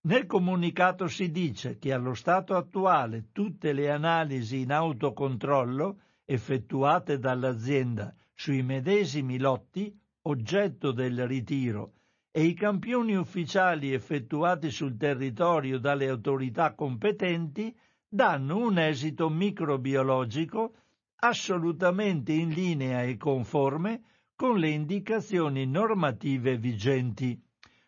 [0.00, 8.12] Nel comunicato si dice che allo stato attuale tutte le analisi in autocontrollo effettuate dall'azienda
[8.34, 11.92] sui medesimi lotti oggetto del ritiro
[12.32, 17.76] e i campioni ufficiali effettuati sul territorio dalle autorità competenti
[18.08, 20.74] danno un esito microbiologico
[21.16, 24.02] assolutamente in linea e conforme
[24.34, 27.38] con le indicazioni normative vigenti.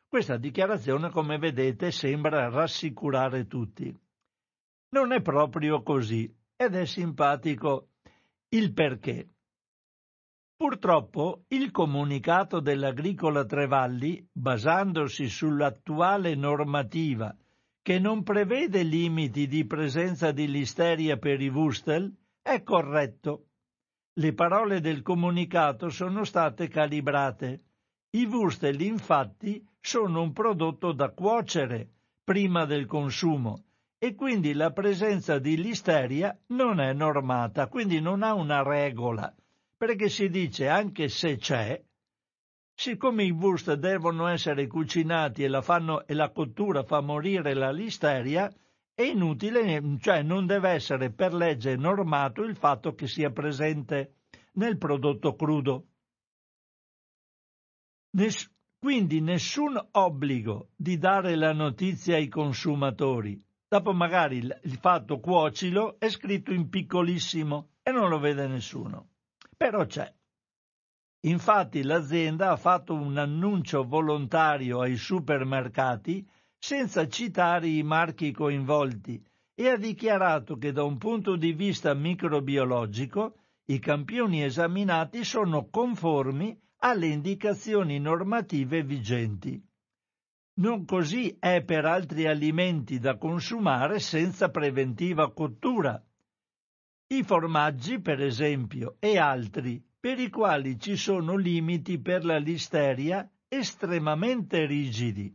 [0.06, 3.96] Questa dichiarazione, come vedete, sembra rassicurare tutti.
[4.90, 7.88] Non è proprio così ed è simpatico
[8.50, 9.31] il perché.
[10.62, 17.34] Purtroppo il comunicato dell'Agricola Trevalli, basandosi sull'attuale normativa
[17.82, 23.46] che non prevede limiti di presenza di listeria per i Wustel, è corretto.
[24.12, 27.62] Le parole del comunicato sono state calibrate
[28.10, 31.90] i wustel infatti sono un prodotto da cuocere
[32.22, 33.64] prima del consumo
[33.98, 39.34] e quindi la presenza di listeria non è normata, quindi non ha una regola,
[39.82, 41.84] perché si dice anche se c'è,
[42.72, 47.72] siccome i wurst devono essere cucinati e la, fanno, e la cottura fa morire la
[47.72, 48.48] listeria,
[48.94, 54.18] è inutile, cioè non deve essere per legge normato il fatto che sia presente
[54.52, 55.86] nel prodotto crudo.
[58.10, 63.36] Ness- quindi nessun obbligo di dare la notizia ai consumatori.
[63.66, 69.08] Dopo magari il, fatto cuocilo è scritto in piccolissimo e non lo vede nessuno.
[69.62, 70.12] Però c'è.
[71.20, 79.68] Infatti l'azienda ha fatto un annuncio volontario ai supermercati senza citare i marchi coinvolti e
[79.68, 87.06] ha dichiarato che da un punto di vista microbiologico i campioni esaminati sono conformi alle
[87.06, 89.64] indicazioni normative vigenti.
[90.54, 96.04] Non così è per altri alimenti da consumare senza preventiva cottura.
[97.12, 103.30] I formaggi, per esempio, e altri, per i quali ci sono limiti per la listeria
[103.48, 105.30] estremamente rigidi.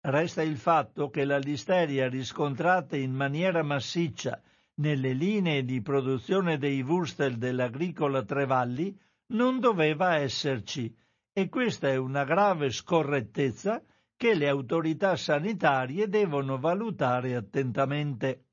[0.00, 4.40] Resta il fatto che la listeria riscontrata in maniera massiccia
[4.74, 8.96] nelle linee di produzione dei wurstel dell'agricola Trevalli
[9.32, 10.94] non doveva esserci
[11.32, 13.82] e questa è una grave scorrettezza
[14.16, 18.44] che le autorità sanitarie devono valutare attentamente.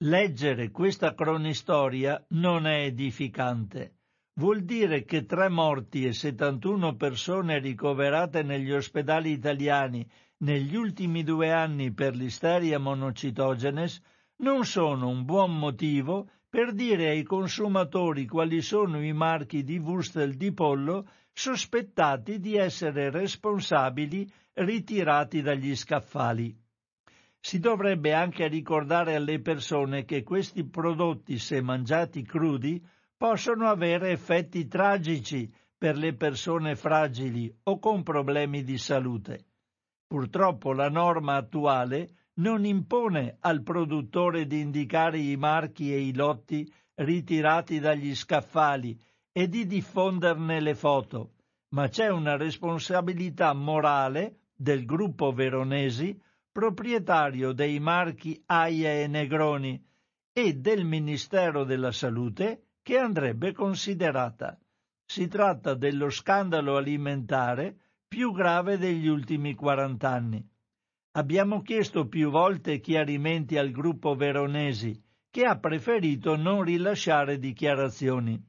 [0.00, 3.94] Leggere questa cronistoria non è edificante.
[4.34, 10.06] vuol dire che tre morti e 71 persone ricoverate negli ospedali italiani
[10.40, 14.02] negli ultimi due anni per l'isteria monocitogenes
[14.42, 20.34] non sono un buon motivo per dire ai consumatori quali sono i marchi di Wustel
[20.34, 26.64] di pollo sospettati di essere responsabili ritirati dagli scaffali.
[27.40, 32.84] Si dovrebbe anche ricordare alle persone che questi prodotti, se mangiati crudi,
[33.16, 39.46] possono avere effetti tragici per le persone fragili o con problemi di salute.
[40.06, 46.70] Purtroppo la norma attuale non impone al produttore di indicare i marchi e i lotti
[46.94, 48.98] ritirati dagli scaffali
[49.32, 51.32] e di diffonderne le foto,
[51.70, 56.18] ma c'è una responsabilità morale del gruppo Veronesi,
[56.56, 59.78] proprietario dei marchi Aia e Negroni
[60.32, 64.58] e del Ministero della Salute, che andrebbe considerata.
[65.04, 67.76] Si tratta dello scandalo alimentare
[68.08, 70.48] più grave degli ultimi 40 anni.
[71.10, 74.98] Abbiamo chiesto più volte chiarimenti al gruppo Veronesi,
[75.28, 78.42] che ha preferito non rilasciare dichiarazioni.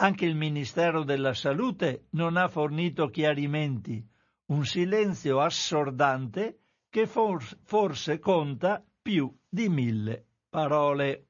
[0.00, 4.04] Anche il Ministero della Salute non ha fornito chiarimenti,
[4.46, 11.26] un silenzio assordante che forse, forse conta più di mille parole.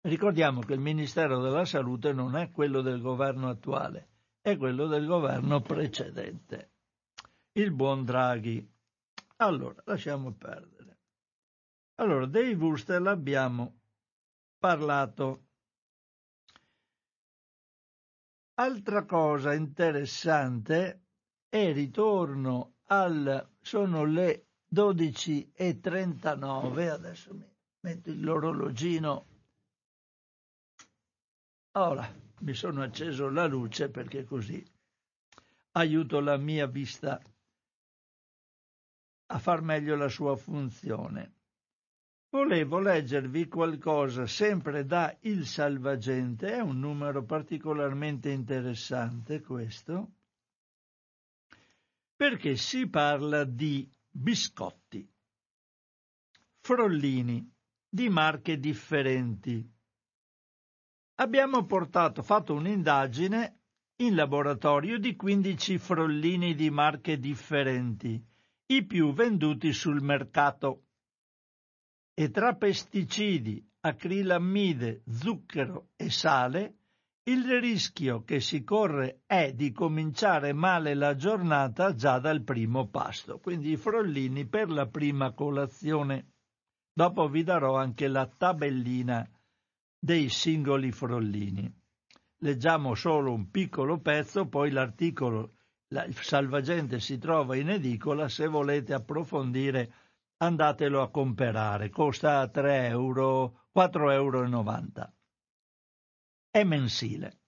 [0.00, 4.08] Ricordiamo che il Ministero della Salute non è quello del governo attuale,
[4.40, 6.70] è quello del governo precedente,
[7.52, 8.66] il buon Draghi.
[9.36, 10.98] Allora, lasciamo perdere.
[11.96, 13.80] Allora, dei Wustel abbiamo
[14.58, 15.46] parlato.
[18.54, 21.02] Altra cosa interessante
[21.48, 23.56] è ritorno al...
[23.68, 27.46] sono le 12.39, adesso mi
[27.80, 29.26] metto l'orologino
[31.72, 32.10] Ora
[32.40, 34.64] mi sono acceso la luce perché così
[35.72, 37.20] aiuto la mia vista
[39.26, 41.34] a far meglio la sua funzione.
[42.30, 50.12] Volevo leggervi qualcosa sempre da Il Salvagente, è un numero particolarmente interessante questo,
[52.18, 55.08] perché si parla di biscotti,
[56.60, 57.48] frollini
[57.88, 59.76] di marche differenti
[61.20, 63.60] abbiamo portato, fatto un'indagine
[63.96, 68.24] in laboratorio di 15 frollini di marche differenti,
[68.66, 70.84] i più venduti sul mercato.
[72.14, 76.77] E tra pesticidi, acrilammide, zucchero e sale,
[77.28, 83.38] il rischio che si corre è di cominciare male la giornata già dal primo pasto,
[83.38, 86.32] quindi i frollini per la prima colazione.
[86.90, 89.28] Dopo vi darò anche la tabellina
[89.98, 91.70] dei singoli frollini.
[92.38, 95.56] Leggiamo solo un piccolo pezzo, poi l'articolo
[95.88, 99.92] il Salvagente si trova in edicola, se volete approfondire
[100.38, 105.17] andatelo a comprare, costa 3 euro, 4,90 euro.
[106.50, 107.40] È mensile.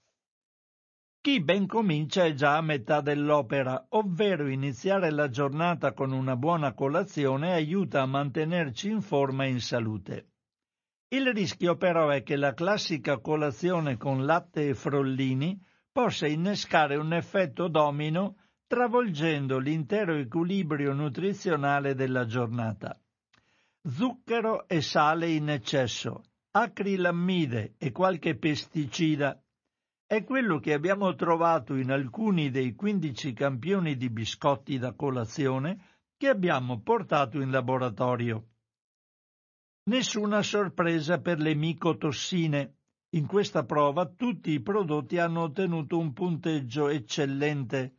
[1.23, 6.75] Chi ben comincia è già a metà dell'opera, ovvero iniziare la giornata con una buona
[6.75, 10.29] colazione aiuta a mantenerci in forma e in salute.
[11.09, 15.59] Il rischio però è che la classica colazione con latte e frollini
[15.91, 18.37] possa innescare un effetto domino
[18.67, 23.01] travolgendo l'intero equilibrio nutrizionale della giornata.
[23.83, 26.23] Zucchero e sale in eccesso,
[26.53, 29.41] acrilammide e qualche pesticida
[30.05, 36.29] è quello che abbiamo trovato in alcuni dei 15 campioni di biscotti da colazione che
[36.29, 38.49] abbiamo portato in laboratorio.
[39.85, 42.75] Nessuna sorpresa per le micotossine.
[43.11, 47.97] In questa prova tutti i prodotti hanno ottenuto un punteggio eccellente,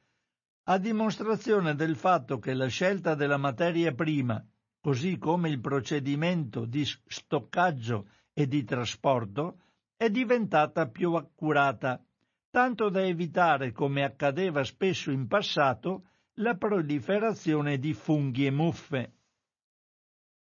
[0.67, 4.45] a dimostrazione del fatto che la scelta della materia prima,
[4.79, 8.07] così come il procedimento di stoccaggio
[8.41, 9.59] e di trasporto,
[9.95, 12.03] è diventata più accurata,
[12.49, 19.13] tanto da evitare, come accadeva spesso in passato, la proliferazione di funghi e muffe.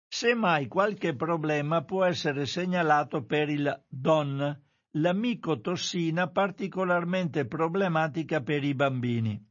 [0.08, 8.74] Semmai qualche problema può essere segnalato per il DON, la micotossina particolarmente problematica per i
[8.74, 9.44] bambini.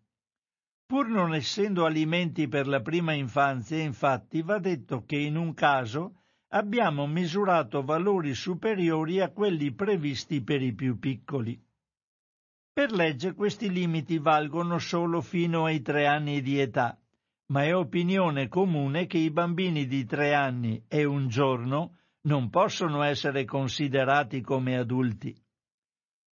[0.86, 6.22] Pur non essendo alimenti per la prima infanzia, infatti, va detto che in un caso
[6.56, 11.62] abbiamo misurato valori superiori a quelli previsti per i più piccoli.
[12.72, 16.98] Per legge questi limiti valgono solo fino ai tre anni di età,
[17.48, 23.02] ma è opinione comune che i bambini di tre anni e un giorno non possono
[23.02, 25.36] essere considerati come adulti.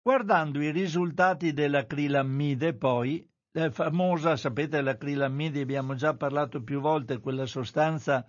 [0.01, 7.45] Guardando i risultati dell'acrilammide, poi, la famosa, sapete, l'acrilammide, abbiamo già parlato più volte, quella
[7.45, 8.25] sostanza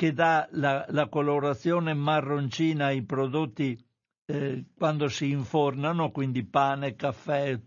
[0.00, 3.78] che dà la, la colorazione marroncina ai prodotti
[4.24, 7.60] eh, quando si infornano, quindi pane, caffè,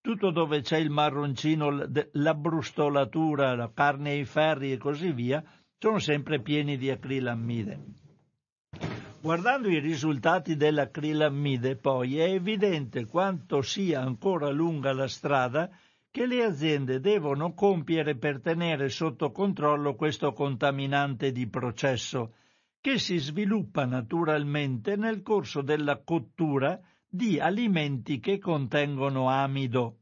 [0.00, 5.44] tutto dove c'è il marroncino, la brustolatura, la carne ai ferri e così via,
[5.78, 7.78] sono sempre pieni di acrilammide.
[9.20, 15.68] Guardando i risultati dell'acrilammide, poi, è evidente quanto sia ancora lunga la strada
[16.10, 22.34] che le aziende devono compiere per tenere sotto controllo questo contaminante di processo,
[22.80, 29.98] che si sviluppa naturalmente nel corso della cottura di alimenti che contengono amido.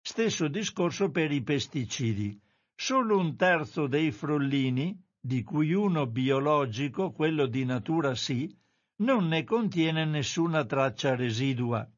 [0.00, 2.40] Stesso discorso per i pesticidi.
[2.74, 8.52] Solo un terzo dei frollini, di cui uno biologico, quello di natura sì,
[8.96, 11.88] non ne contiene nessuna traccia residua.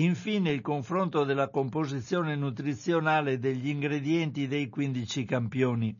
[0.00, 5.94] Infine il confronto della composizione nutrizionale degli ingredienti dei 15 campioni.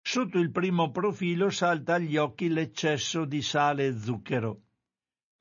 [0.00, 4.62] Sotto il primo profilo salta agli occhi l'eccesso di sale e zucchero.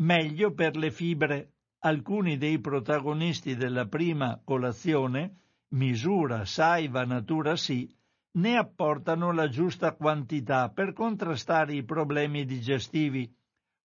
[0.01, 1.51] Meglio per le fibre.
[1.85, 5.37] Alcuni dei protagonisti della prima colazione,
[5.75, 7.89] misura, saiva, natura sì,
[8.39, 13.33] ne apportano la giusta quantità per contrastare i problemi digestivi,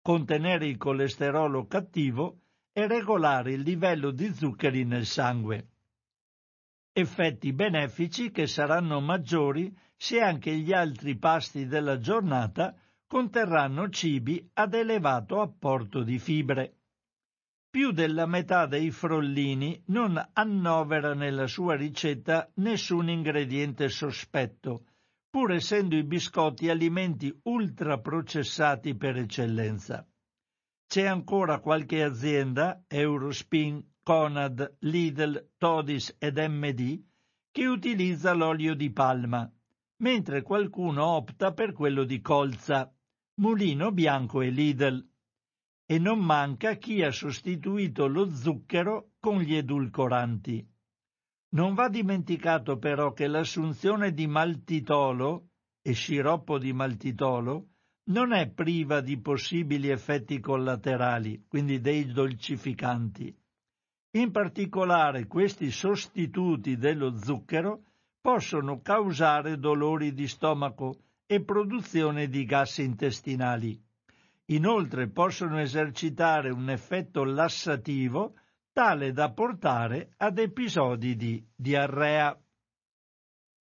[0.00, 2.44] contenere il colesterolo cattivo
[2.78, 5.70] e regolare il livello di zuccheri nel sangue.
[6.92, 14.74] Effetti benefici che saranno maggiori se anche gli altri pasti della giornata conterranno cibi ad
[14.74, 16.76] elevato apporto di fibre.
[17.68, 24.84] Più della metà dei frollini non annovera nella sua ricetta nessun ingrediente sospetto,
[25.28, 30.06] pur essendo i biscotti alimenti ultraprocessati per eccellenza.
[30.88, 37.04] C'è ancora qualche azienda, Eurospin, Conad, Lidl, Todis ed MD,
[37.50, 39.52] che utilizza l'olio di palma,
[39.96, 42.90] mentre qualcuno opta per quello di colza,
[43.34, 45.06] Mulino Bianco e Lidl.
[45.84, 50.66] E non manca chi ha sostituito lo zucchero con gli edulcoranti.
[51.50, 55.48] Non va dimenticato però che l'assunzione di maltitolo
[55.82, 57.72] e sciroppo di maltitolo
[58.08, 63.34] non è priva di possibili effetti collaterali, quindi dei dolcificanti.
[64.12, 67.82] In particolare questi sostituti dello zucchero
[68.20, 70.96] possono causare dolori di stomaco
[71.26, 73.78] e produzione di gas intestinali.
[74.46, 78.34] Inoltre possono esercitare un effetto lassativo
[78.72, 82.34] tale da portare ad episodi di diarrea.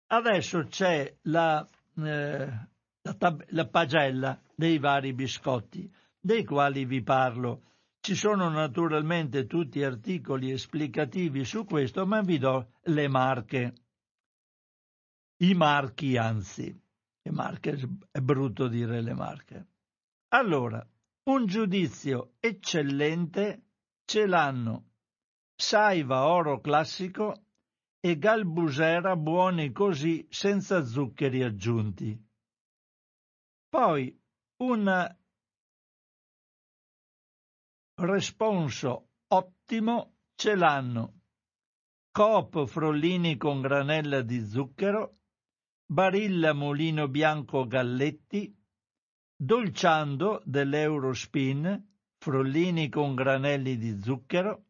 [0.07, 1.65] Adesso c'è la
[1.95, 2.67] eh,
[3.03, 7.71] la, tab- la pagella dei vari biscotti, dei quali vi parlo.
[7.99, 13.73] Ci sono naturalmente tutti articoli esplicativi su questo, ma vi do le marche.
[15.37, 16.81] I marchi, anzi.
[17.21, 17.77] Le marche,
[18.11, 19.67] è brutto dire le marche.
[20.29, 20.85] Allora,
[21.29, 23.67] un giudizio eccellente
[24.05, 24.91] ce l'hanno
[25.55, 27.45] Saiva Oro Classico
[28.01, 32.22] e Galbusera buoni così senza zuccheri aggiunti.
[33.74, 34.15] Poi
[34.57, 35.17] un
[37.95, 41.21] responso ottimo ce l'hanno
[42.11, 45.21] Coop Frollini con granella di zucchero,
[45.91, 48.55] Barilla Mulino Bianco Galletti,
[49.36, 54.65] Dolciando dell'Eurospin, Frollini con granelli di zucchero,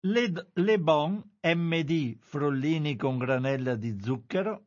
[0.00, 4.66] Le, Le Bon MD Frollini con granella di zucchero.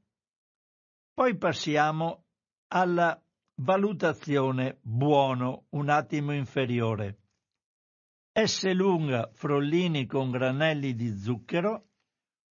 [1.14, 2.26] Poi passiamo
[2.70, 3.20] alla
[3.58, 7.20] Valutazione buono, un attimo inferiore.
[8.34, 11.88] S lunga Frollini con granelli di zucchero.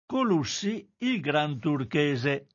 [0.07, 2.47] Colussi il Gran Turchese.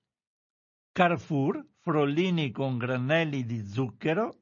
[0.91, 4.39] Carrefour Frollini con granelli di zucchero.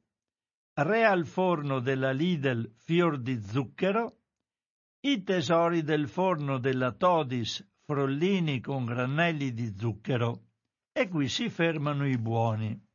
[0.75, 4.19] Real Forno della Lidl Fior di zucchero.
[5.01, 10.43] I tesori del forno della Todis Frollini con granelli di zucchero.
[10.93, 12.87] E qui si fermano i buoni.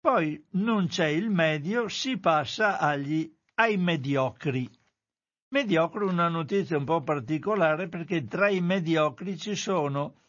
[0.00, 4.66] Poi non c'è il medio, si passa agli, ai mediocri.
[5.50, 10.22] Mediocre una notizia un po' particolare perché tra i mediocri ci sono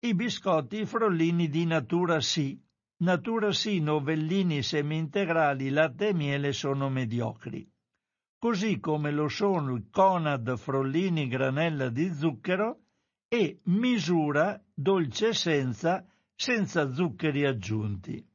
[0.00, 2.58] i biscotti frollini di Natura Sì.
[3.00, 7.70] Natura Sì, novellini semi-integrali, latte e miele sono mediocri.
[8.38, 12.78] Così come lo sono i Conad frollini granella di zucchero
[13.28, 16.04] e misura dolce senza,
[16.34, 18.26] senza zuccheri aggiunti.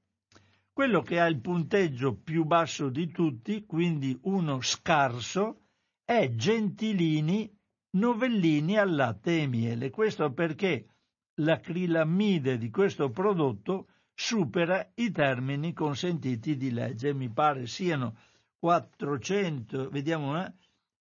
[0.73, 5.65] Quello che ha il punteggio più basso di tutti, quindi uno scarso,
[6.03, 7.55] è Gentilini
[7.91, 9.91] Novellini al latte e miele.
[9.91, 10.87] Questo perché
[11.35, 17.13] l'acrilammide di questo prodotto supera i termini consentiti di legge.
[17.13, 18.17] Mi pare siano
[18.57, 20.53] 400, vediamo, eh,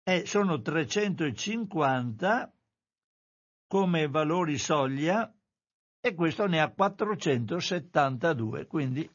[0.02, 2.52] eh, sono 350
[3.68, 5.32] come valori soglia
[6.00, 9.08] e questo ne ha 472, quindi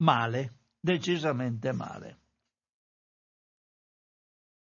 [0.00, 2.18] male, decisamente male.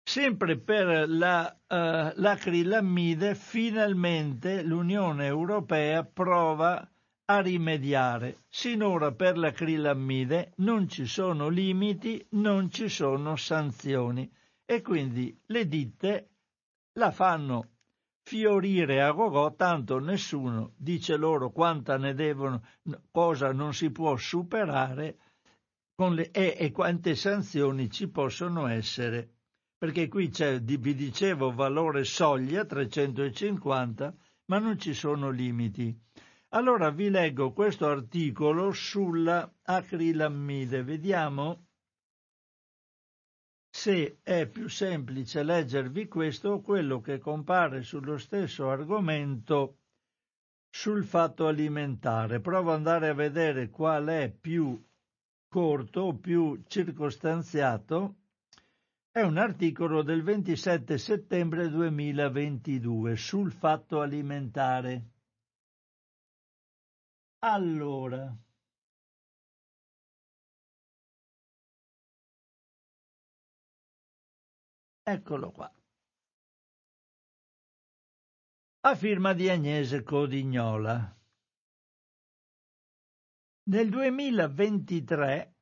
[0.04, 6.86] Sempre per la, uh, l'acrilammide, finalmente l'Unione Europea prova
[7.26, 8.44] a rimediare.
[8.50, 14.30] Sinora per l'acrilammide non ci sono limiti, non ci sono sanzioni
[14.66, 16.30] e quindi le ditte
[16.94, 17.71] la fanno
[18.32, 22.64] fiorire a gogò, tanto nessuno dice loro quanta ne devono,
[23.12, 25.18] cosa non si può superare
[25.98, 29.32] le, e, e quante sanzioni ci possono essere.
[29.78, 34.16] Perché qui c'è, vi dicevo, valore soglia 350,
[34.46, 35.94] ma non ci sono limiti.
[36.54, 41.66] Allora vi leggo questo articolo sulla acrilammide, vediamo
[43.74, 49.78] se è più semplice leggervi questo o quello che compare sullo stesso argomento
[50.70, 52.42] sul fatto alimentare.
[52.42, 54.80] Provo ad andare a vedere qual è più
[55.48, 58.18] corto o più circostanziato
[59.10, 65.10] è un articolo del 27 settembre 2022 sul fatto alimentare.
[67.40, 68.34] Allora,
[75.04, 75.72] eccolo qua.
[78.84, 81.16] A firma di Agnese Codignola.
[83.64, 85.56] Nel 2023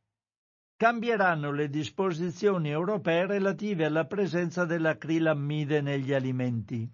[0.78, 6.90] cambieranno le disposizioni europee relative alla presenza dell'acrilammide negli alimenti.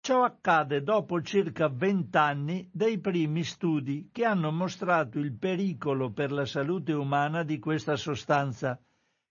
[0.00, 6.46] Ciò accade dopo circa vent'anni dei primi studi che hanno mostrato il pericolo per la
[6.46, 8.80] salute umana di questa sostanza,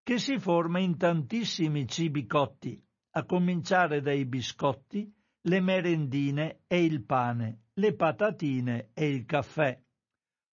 [0.10, 5.08] che si forma in tantissimi cibi cotti, a cominciare dai biscotti,
[5.42, 9.80] le merendine e il pane, le patatine e il caffè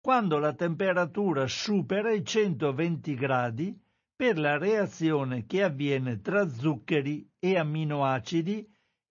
[0.01, 3.79] quando la temperatura supera i 120 gradi
[4.17, 8.67] per la reazione che avviene tra zuccheri e amminoacidi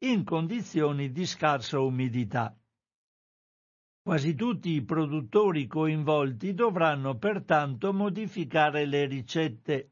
[0.06, 2.58] in condizioni di scarsa umidità.
[4.02, 9.91] Quasi tutti i produttori coinvolti dovranno pertanto modificare le ricette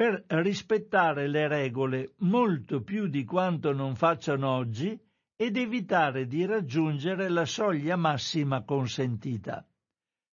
[0.00, 4.98] per rispettare le regole molto più di quanto non facciano oggi
[5.36, 9.62] ed evitare di raggiungere la soglia massima consentita.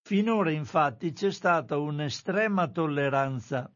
[0.04, 3.72] Finora infatti c'è stata un'estrema tolleranza.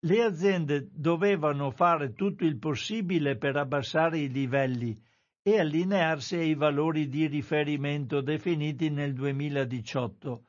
[0.00, 5.02] Le aziende dovevano fare tutto il possibile per abbassare i livelli
[5.40, 10.44] e allinearsi ai valori di riferimento definiti nel 2018.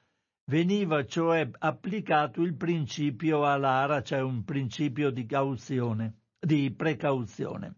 [0.45, 7.75] Veniva cioè applicato il principio ALARA, cioè un principio di, cauzione, di precauzione.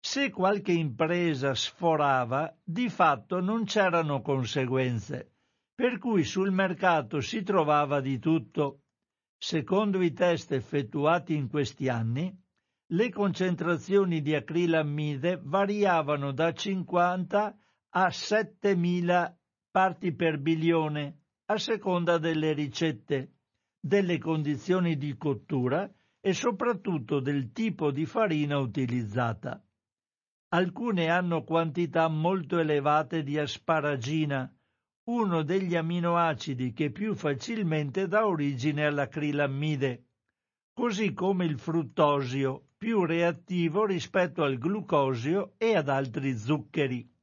[0.00, 5.32] Se qualche impresa sforava, di fatto non c'erano conseguenze,
[5.74, 8.80] per cui sul mercato si trovava di tutto.
[9.36, 12.34] Secondo i test effettuati in questi anni,
[12.92, 17.56] le concentrazioni di acrilammide variavano da 50
[17.90, 19.38] a 7000
[19.70, 23.32] parti per bilione, a seconda delle ricette,
[23.78, 25.90] delle condizioni di cottura
[26.20, 29.62] e soprattutto del tipo di farina utilizzata.
[30.54, 34.50] Alcune hanno quantità molto elevate di asparagina,
[35.10, 40.04] uno degli aminoacidi che più facilmente dà origine all'acrilammide,
[40.72, 47.13] così come il fruttosio, più reattivo rispetto al glucosio e ad altri zuccheri.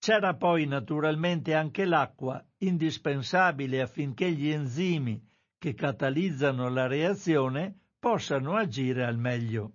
[0.00, 5.22] C'era poi naturalmente anche l'acqua, indispensabile affinché gli enzimi
[5.58, 9.74] che catalizzano la reazione possano agire al meglio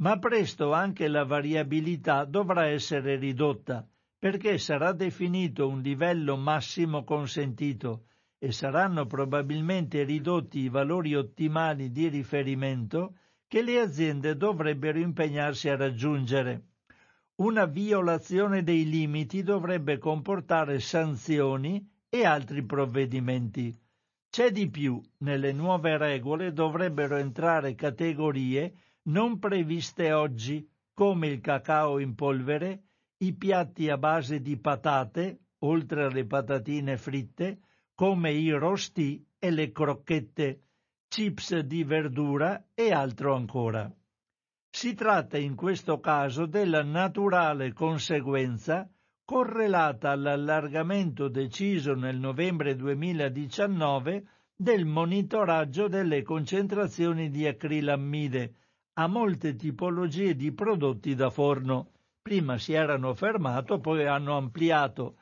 [0.00, 3.86] ma presto anche la variabilità dovrà essere ridotta,
[4.18, 8.04] perché sarà definito un livello massimo consentito
[8.38, 13.16] e saranno probabilmente ridotti i valori ottimali di riferimento
[13.48, 16.67] che le aziende dovrebbero impegnarsi a raggiungere.
[17.40, 23.72] Una violazione dei limiti dovrebbe comportare sanzioni e altri provvedimenti.
[24.28, 32.00] C'è di più, nelle nuove regole dovrebbero entrare categorie non previste oggi, come il cacao
[32.00, 32.82] in polvere,
[33.18, 37.60] i piatti a base di patate, oltre alle patatine fritte,
[37.94, 40.62] come i rosti e le crocchette,
[41.06, 43.88] chips di verdura e altro ancora.
[44.70, 48.88] Si tratta in questo caso della naturale conseguenza
[49.24, 58.54] correlata all'allargamento deciso nel novembre 2019 del monitoraggio delle concentrazioni di acrilammide
[58.94, 61.92] a molte tipologie di prodotti da forno.
[62.20, 65.18] Prima si erano fermato, poi hanno ampliato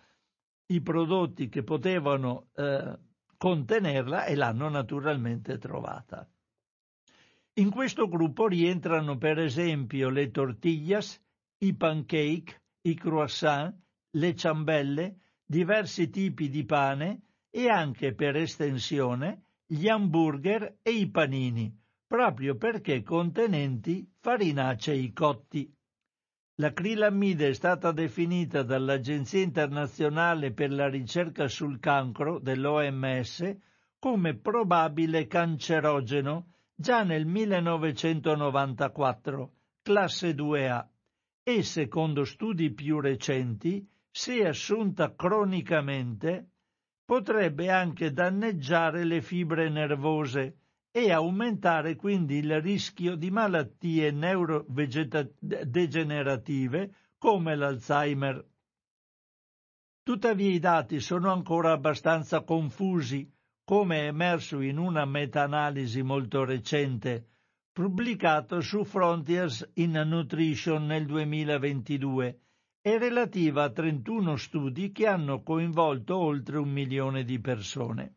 [0.67, 2.99] i prodotti che potevano eh,
[3.37, 6.29] contenerla e l'hanno naturalmente trovata.
[7.59, 11.19] In questo gruppo rientrano per esempio le tortillas,
[11.65, 13.75] i pancake, i croissant,
[14.11, 21.75] le ciambelle, diversi tipi di pane e anche per estensione gli hamburger e i panini,
[22.07, 25.75] proprio perché contenenti farinacei cotti.
[26.57, 33.57] L'acrilamide è stata definita dall'Agenzia internazionale per la ricerca sul cancro dell'OMS
[33.99, 39.53] come probabile cancerogeno già nel 1994,
[39.83, 40.87] classe 2A,
[41.43, 46.51] e secondo studi più recenti, se assunta cronicamente,
[47.05, 50.59] potrebbe anche danneggiare le fibre nervose
[50.91, 58.45] e aumentare quindi il rischio di malattie neurodegenerative come l'Alzheimer.
[60.03, 63.33] Tuttavia i dati sono ancora abbastanza confusi,
[63.67, 67.27] come è emerso in una meta-analisi molto recente,
[67.73, 72.41] pubblicato su Frontiers in Nutrition nel 2022
[72.81, 78.15] e relativa a 31 studi che hanno coinvolto oltre un milione di persone.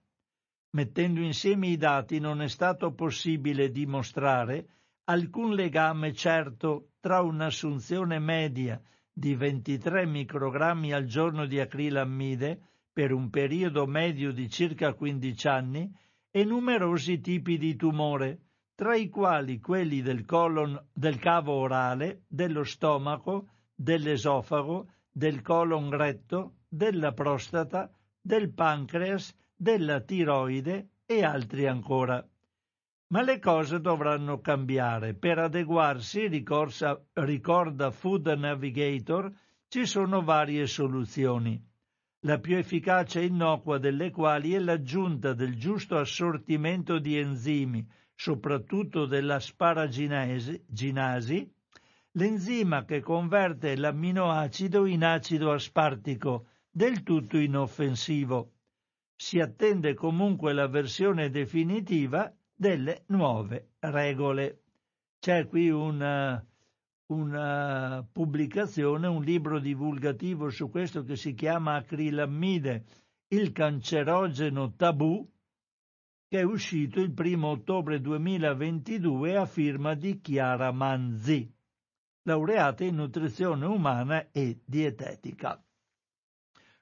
[0.76, 4.68] Mettendo insieme i dati non è stato possibile dimostrare
[5.06, 8.80] alcun legame certo tra un'assunzione media
[9.12, 12.62] di 23 microgrammi al giorno di acrilammide
[13.00, 15.90] per un periodo medio di circa 15 anni
[16.30, 18.42] e numerosi tipi di tumore,
[18.76, 26.56] tra i quali quelli del colon, del cavo orale, dello stomaco, dell'esofago, del colon retto,
[26.68, 27.90] della prostata,
[28.20, 32.22] del pancreas della tiroide e altri ancora.
[33.14, 35.14] Ma le cose dovranno cambiare.
[35.14, 39.32] Per adeguarsi, ricorsa, ricorda Food Navigator,
[39.70, 41.66] ci sono varie soluzioni.
[42.22, 49.06] La più efficace e innocua delle quali è l'aggiunta del giusto assortimento di enzimi, soprattutto
[49.06, 51.54] dell'asparaginasi,
[52.12, 58.54] l'enzima che converte l'amminoacido in acido aspartico, del tutto inoffensivo
[59.22, 64.62] si attende comunque la versione definitiva delle nuove regole.
[65.20, 66.42] C'è qui una,
[67.10, 72.86] una pubblicazione, un libro divulgativo su questo che si chiama Acrilammide,
[73.30, 75.28] il cancerogeno tabù,
[76.28, 81.52] che è uscito il primo ottobre 2022 a firma di Chiara Manzi,
[82.24, 85.64] laureata in nutrizione umana e dietetica.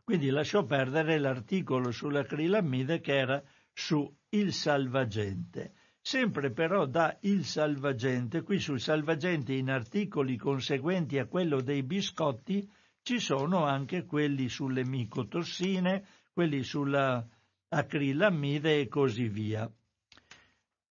[0.04, 5.74] Quindi lasciò perdere l'articolo sull'acrilamide che era su Il Salvagente.
[6.10, 12.66] Sempre però da Il Salvagente, qui sul Salvagente in articoli conseguenti a quello dei biscotti
[13.02, 17.28] ci sono anche quelli sulle micotossine, quelli sulla
[17.68, 19.70] acrilamide e così via.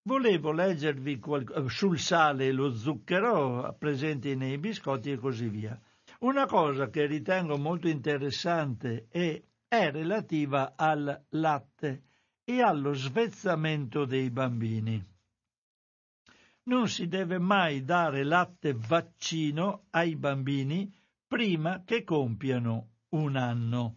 [0.02, 5.80] Volevo leggervi qual- sul sale e lo zucchero presenti nei biscotti e così via.
[6.20, 12.02] Una cosa che ritengo molto interessante è, è relativa al latte
[12.48, 15.04] e allo svezzamento dei bambini.
[16.68, 20.88] Non si deve mai dare latte vaccino ai bambini
[21.26, 23.96] prima che compiano un anno.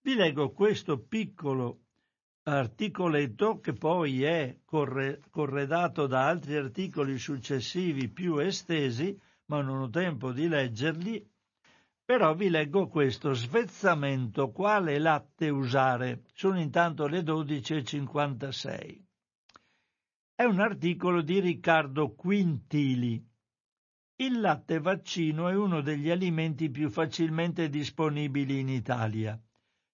[0.00, 1.80] Vi leggo questo piccolo
[2.44, 9.90] articoletto che poi è corre- corredato da altri articoli successivi più estesi ma non ho
[9.90, 11.26] tempo di leggerli,
[12.08, 16.22] però vi leggo questo svezzamento, quale latte usare?
[16.32, 19.02] Sono intanto le 12.56.
[20.34, 23.22] È un articolo di Riccardo Quintili.
[24.16, 29.38] Il latte vaccino è uno degli alimenti più facilmente disponibili in Italia.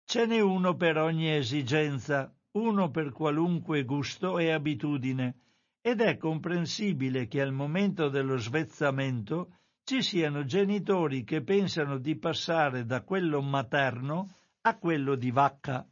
[0.04, 5.34] Ce n'è uno per ogni esigenza, uno per qualunque gusto e abitudine,
[5.80, 12.86] ed è comprensibile che al momento dello svezzamento ci siano genitori che pensano di passare
[12.86, 14.30] da quello materno
[14.62, 15.86] a quello di vacca.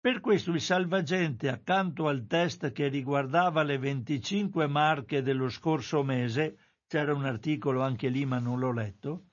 [0.00, 6.56] Per questo il salvagente, accanto al test che riguardava le 25 marche dello scorso mese,
[6.86, 9.24] c'era un articolo anche lì ma non l'ho letto,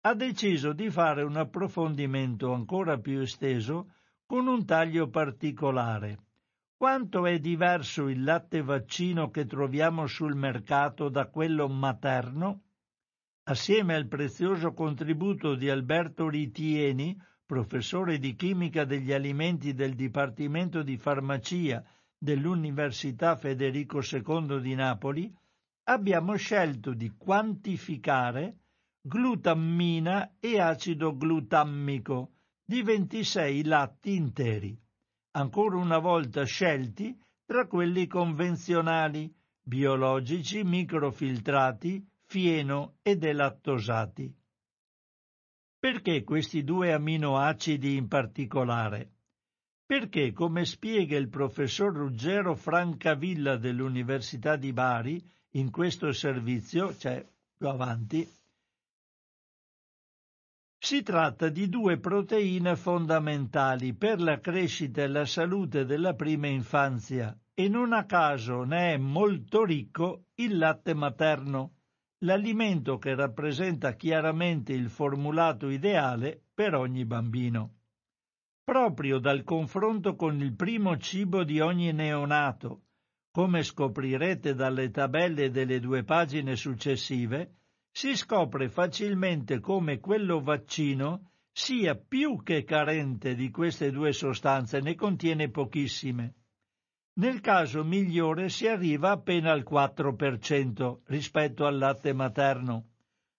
[0.00, 3.92] ha deciso di fare un approfondimento ancora più esteso
[4.26, 6.25] con un taglio particolare
[6.78, 12.64] Quanto è diverso il latte vaccino che troviamo sul mercato da quello materno?
[13.44, 20.98] Assieme al prezioso contributo di Alberto Ritieni, professore di chimica degli alimenti del Dipartimento di
[20.98, 21.82] Farmacia
[22.18, 25.34] dell'Università Federico II di Napoli,
[25.84, 28.58] abbiamo scelto di quantificare
[29.00, 34.78] glutammina e acido glutammico di 26 latti interi,
[35.36, 39.32] ancora una volta scelti tra quelli convenzionali,
[39.62, 44.34] biologici, microfiltrati, fieno e delattosati.
[45.78, 49.12] Perché questi due aminoacidi in particolare?
[49.84, 57.24] Perché, come spiega il professor Ruggero Francavilla dell'Università di Bari in questo servizio, cioè
[57.56, 58.28] più avanti,
[60.86, 67.36] si tratta di due proteine fondamentali per la crescita e la salute della prima infanzia
[67.54, 71.72] e non a caso ne è molto ricco il latte materno
[72.18, 77.78] l'alimento che rappresenta chiaramente il formulato ideale per ogni bambino.
[78.62, 82.82] Proprio dal confronto con il primo cibo di ogni neonato,
[83.32, 87.56] come scoprirete dalle tabelle delle due pagine successive,
[87.96, 94.94] si scopre facilmente come quello vaccino sia più che carente di queste due sostanze, ne
[94.94, 96.34] contiene pochissime.
[97.14, 102.88] Nel caso migliore si arriva appena al 4% rispetto al latte materno.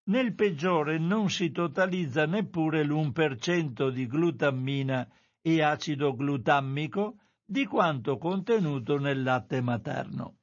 [0.05, 5.07] Nel peggiore non si totalizza neppure l'1% di glutammina
[5.39, 10.37] e acido glutammico di quanto contenuto nel latte materno.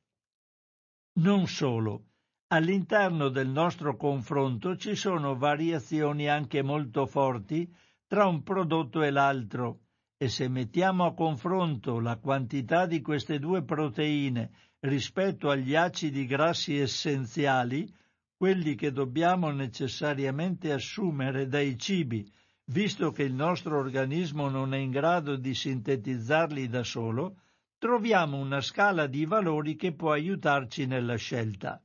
[1.15, 2.11] Non solo,
[2.55, 7.69] all'interno del nostro confronto ci sono variazioni anche molto forti
[8.07, 9.81] tra un prodotto e l'altro,
[10.17, 16.79] e se mettiamo a confronto la quantità di queste due proteine rispetto agli acidi grassi
[16.79, 17.93] essenziali,
[18.37, 22.25] quelli che dobbiamo necessariamente assumere dai cibi,
[22.67, 27.41] visto che il nostro organismo non è in grado di sintetizzarli da solo,
[27.79, 31.83] troviamo una scala di valori che può aiutarci nella scelta.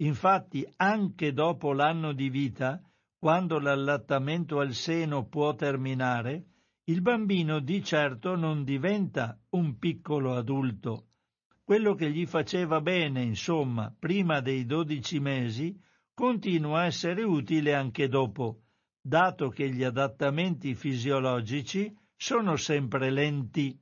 [0.00, 2.80] Infatti, anche dopo l'anno di vita,
[3.18, 6.44] quando l'allattamento al seno può terminare,
[6.84, 11.08] il bambino di certo non diventa un piccolo adulto.
[11.64, 15.76] Quello che gli faceva bene, insomma, prima dei dodici mesi,
[16.14, 18.62] continua a essere utile anche dopo,
[19.00, 23.78] dato che gli adattamenti fisiologici sono sempre lenti.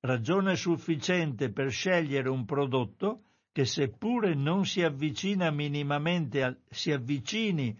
[0.00, 7.76] Ragione sufficiente per scegliere un prodotto che seppure non si avvicina minimamente al, si avvicini,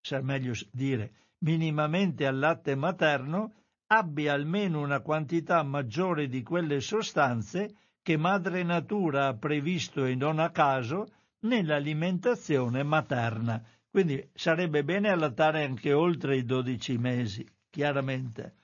[0.00, 3.52] se meglio dire, minimamente al latte materno,
[3.88, 10.38] abbia almeno una quantità maggiore di quelle sostanze che madre natura ha previsto e non
[10.38, 11.06] a caso
[11.40, 13.62] nell'alimentazione materna.
[13.90, 18.54] Quindi sarebbe bene allattare anche oltre i 12 mesi, chiaramente.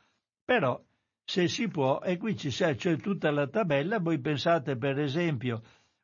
[0.45, 0.81] Però,
[1.25, 5.63] se si può, e qui ci c'è tutta la tabella, voi pensate per esempio,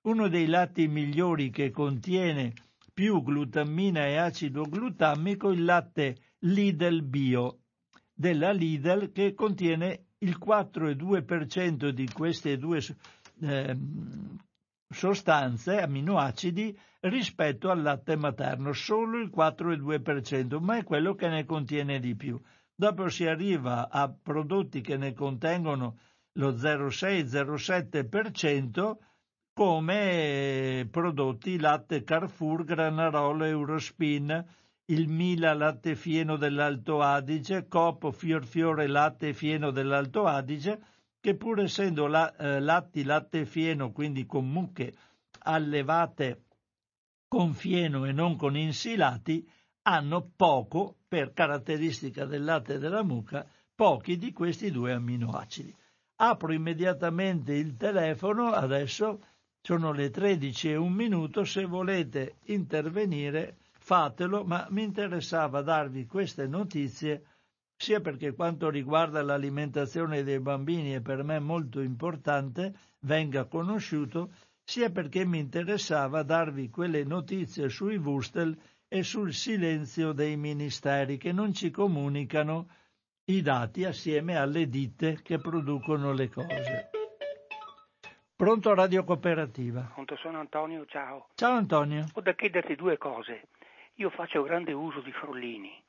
[0.09, 2.55] uno dei latti migliori che contiene
[2.95, 7.59] più glutammina e acido glutammico, il latte Lidl Bio,
[8.15, 12.81] della Lidl che contiene il 4,2% di queste due
[13.41, 13.77] eh,
[14.89, 22.01] sostanze, aminoacidi, rispetto al latte materno, solo il 4,2%, ma è quello che ne contiene
[22.01, 22.41] di più.
[22.75, 25.99] Dopo si arriva a prodotti che ne contengono
[26.33, 28.97] lo 0,6-0,7%
[29.59, 34.47] come prodotti latte Carrefour, Granarolo, Eurospin,
[34.85, 40.81] il Mila latte fieno dell'Alto Adige, Copo Fior Fiore latte fieno dell'Alto Adige,
[41.19, 44.95] che pur essendo la, eh, latti latte fieno, quindi con mucche
[45.41, 46.45] allevate
[47.27, 49.45] con fieno e non con insilati,
[49.89, 53.45] hanno poco, per caratteristica del latte e della mucca,
[53.75, 55.75] pochi di questi due amminoacidi.
[56.21, 59.21] Apro immediatamente il telefono, adesso
[59.61, 66.47] sono le 13 e un minuto, se volete intervenire fatelo, ma mi interessava darvi queste
[66.47, 67.23] notizie
[67.77, 74.33] sia perché quanto riguarda l'alimentazione dei bambini è per me molto importante, venga conosciuto,
[74.65, 81.33] sia perché mi interessava darvi quelle notizie sui Wustel e sul silenzio dei ministeri che
[81.33, 82.69] non ci comunicano
[83.27, 86.98] i dati assieme alle ditte che producono le cose.
[88.39, 89.91] Pronto Radio Cooperativa.
[89.95, 91.27] Pronto, sono Antonio, ciao.
[91.35, 92.05] Ciao Antonio.
[92.15, 93.49] Ho da chiederti due cose.
[93.95, 95.83] Io faccio grande uso di Frollini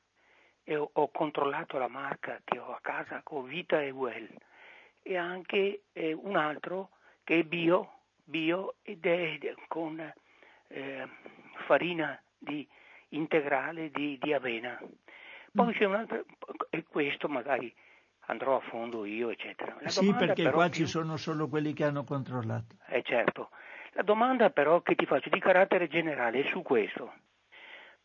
[0.64, 4.28] e ho, ho controllato la marca che ho a casa con Vita e Well
[5.00, 6.88] e anche eh, un altro
[7.22, 9.38] che è bio, bio ed è
[9.68, 10.00] con
[10.66, 11.08] eh,
[11.66, 12.66] farina di,
[13.10, 14.76] integrale di, di, avena.
[15.52, 15.70] Poi mm.
[15.70, 16.24] c'è un altro,
[16.68, 17.72] e questo magari
[18.30, 19.76] andrò a fondo io, eccetera.
[19.80, 22.76] La sì, perché qua più, ci sono solo quelli che hanno controllato.
[22.86, 23.50] Eh certo.
[23.92, 27.12] La domanda però che ti faccio di carattere generale è su questo.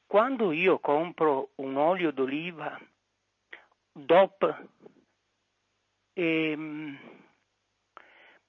[0.08, 2.78] Quando io compro un olio d'oliva
[3.92, 4.68] DOP,
[6.14, 6.98] ehm,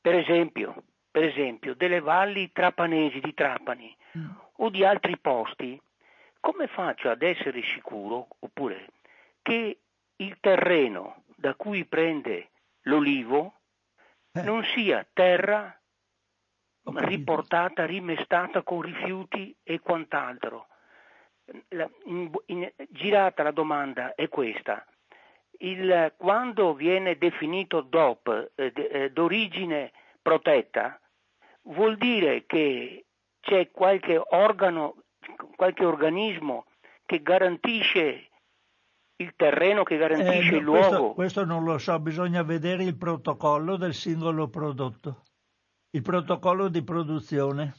[0.00, 4.30] per, esempio, per esempio, delle valli trapanesi di Trapani mm.
[4.56, 5.80] o di altri posti,
[6.40, 8.88] come faccio ad essere sicuro, oppure,
[9.42, 9.78] che
[10.16, 12.50] il terreno da cui prende
[12.82, 13.60] l'olivo
[14.32, 14.42] eh.
[14.42, 15.78] non sia terra
[16.82, 20.68] riportata, rimestata con rifiuti e quant'altro.
[21.68, 24.84] La, in, in, girata la domanda è questa.
[25.58, 31.00] Il, quando viene definito DOP eh, eh, d'origine protetta,
[31.62, 33.06] vuol dire che
[33.40, 35.04] c'è qualche organo,
[35.56, 36.66] qualche organismo
[37.06, 38.25] che garantisce
[39.16, 40.88] il terreno, che garantisce eh, il luogo.
[40.88, 45.22] Questo, questo non lo so, bisogna vedere il protocollo del singolo prodotto
[45.96, 47.74] il protocollo di produzione,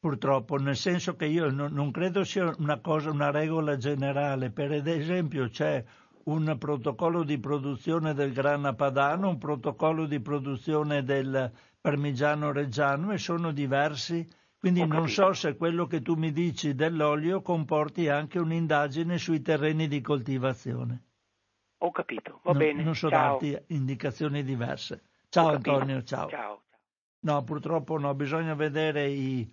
[0.00, 4.50] purtroppo, nel senso che io non, non credo sia una, cosa, una regola generale.
[4.50, 5.84] Per esempio c'è
[6.24, 13.18] un protocollo di produzione del grana padano, un protocollo di produzione del parmigiano reggiano e
[13.18, 14.26] sono diversi.
[14.64, 19.88] Quindi non so se quello che tu mi dici dell'olio comporti anche un'indagine sui terreni
[19.88, 21.02] di coltivazione.
[21.80, 22.82] Ho capito, va no, bene.
[22.82, 23.32] Non so ciao.
[23.32, 25.02] darti indicazioni diverse.
[25.28, 26.30] Ciao Antonio, ciao.
[26.30, 26.62] ciao.
[27.20, 29.46] No, purtroppo no, bisogna vedere i,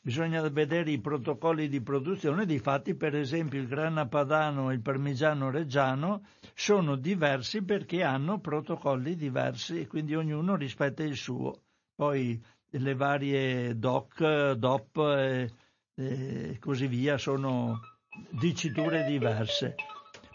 [0.00, 2.44] bisogna vedere i protocolli di produzione.
[2.44, 6.24] Difatti, per esempio, il grana padano e il parmigiano reggiano
[6.54, 11.60] sono diversi perché hanno protocolli diversi e quindi ognuno rispetta il suo.
[11.94, 12.42] Poi
[12.78, 15.50] le varie DOC, DOP e,
[15.94, 17.80] e così via sono
[18.30, 19.74] diciture diverse.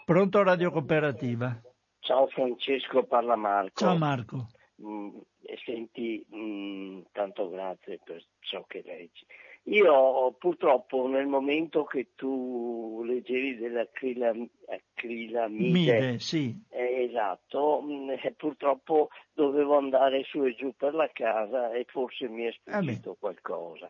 [0.04, 1.60] Pronto Radio Cooperativa?
[2.00, 3.84] Ciao Francesco, parla Marco.
[3.84, 4.48] Ciao Marco.
[4.82, 5.18] Mm,
[5.64, 9.24] senti, mm, tanto grazie per ciò che leggi.
[9.70, 16.60] Io purtroppo nel momento che tu leggevi dell'acrilamide, sì.
[16.70, 21.84] eh, esatto, mh, mm, eh, purtroppo dovevo andare su e giù per la casa e
[21.86, 23.88] forse mi è sfuggito qualcosa.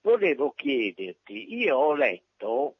[0.00, 2.76] Volevo chiederti, io ho letto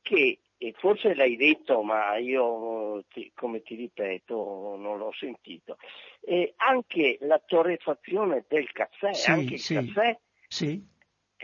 [0.00, 5.78] che e forse l'hai detto, ma io, ti, come ti ripeto, non l'ho sentito.
[6.20, 10.86] E anche la torrefazione del caffè, sì, anche sì, il caffè sì.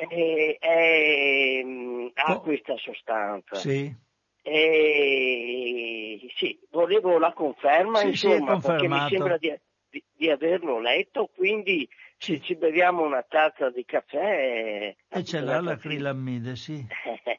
[0.05, 1.62] È, è,
[2.14, 2.40] ha oh.
[2.40, 3.57] questa sostanza.
[3.57, 3.94] Sì.
[4.42, 9.53] E, sì, volevo la conferma, sì, insomma, perché mi sembra di,
[9.88, 11.88] di, di averlo letto, quindi
[12.18, 14.94] se ci beviamo una tazza di caffè...
[15.09, 16.86] E ce l'ha l'acrilamide, sì.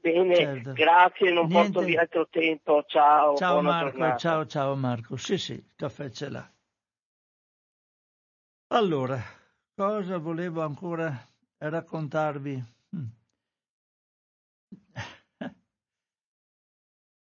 [0.00, 0.72] Bene, certo.
[0.72, 1.72] grazie, non Niente.
[1.72, 2.84] porto via altro tempo.
[2.86, 3.36] Ciao.
[3.36, 4.16] Ciao Marco, giornata.
[4.16, 5.16] ciao ciao Marco.
[5.16, 6.50] Sì, sì, il caffè ce l'ha.
[8.68, 9.20] Allora,
[9.74, 11.29] cosa volevo ancora
[11.68, 12.64] raccontarvi?
[12.96, 13.06] Mm.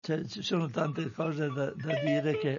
[0.00, 2.58] Cioè, ci sono tante cose da, da dire che...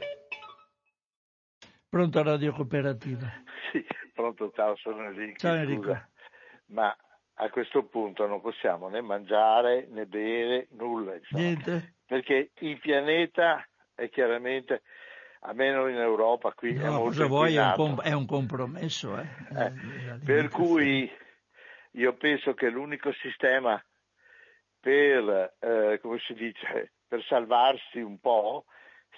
[1.89, 3.29] Pronto Radio Cooperativa?
[3.71, 5.39] Sì, pronto, ciao, sono Enrico.
[5.39, 5.81] Ciao Enrico.
[5.81, 6.09] Scusa,
[6.67, 6.95] ma
[7.35, 11.15] a questo punto non possiamo né mangiare né bere nulla.
[11.15, 11.95] Insomma, Niente.
[12.05, 14.83] Perché il pianeta è chiaramente,
[15.41, 19.19] almeno in Europa, qui no, è molto cosa vuoi, è un, com- è un, compromesso.
[19.19, 19.27] Eh?
[19.55, 19.73] Eh,
[20.23, 21.11] per cui
[21.93, 23.81] io penso che l'unico sistema
[24.79, 28.65] per, eh, come si dice, per salvarsi un po'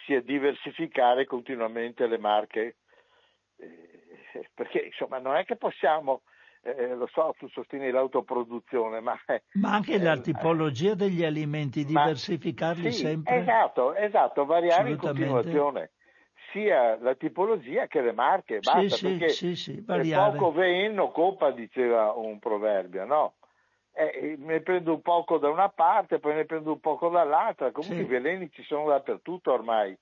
[0.06, 2.78] sia diversificare continuamente le marche.
[3.58, 6.24] Eh, perché insomma non è che possiamo
[6.62, 9.16] eh, lo so, tu sostieni l'autoproduzione, ma...
[9.54, 13.38] Ma anche la eh, tipologia degli alimenti, diversificarli sì, sempre.
[13.38, 15.92] Esatto, esatto, variare in continuazione
[16.56, 22.14] sia la tipologia che le marche, basta, sì, perché sì, sì, poco venno coppa, diceva
[22.14, 23.34] un proverbio, no?
[23.92, 28.02] Eh, ne prendo un poco da una parte, poi ne prendo un poco dall'altra, comunque
[28.02, 29.98] i veleni ci sono dappertutto ormai,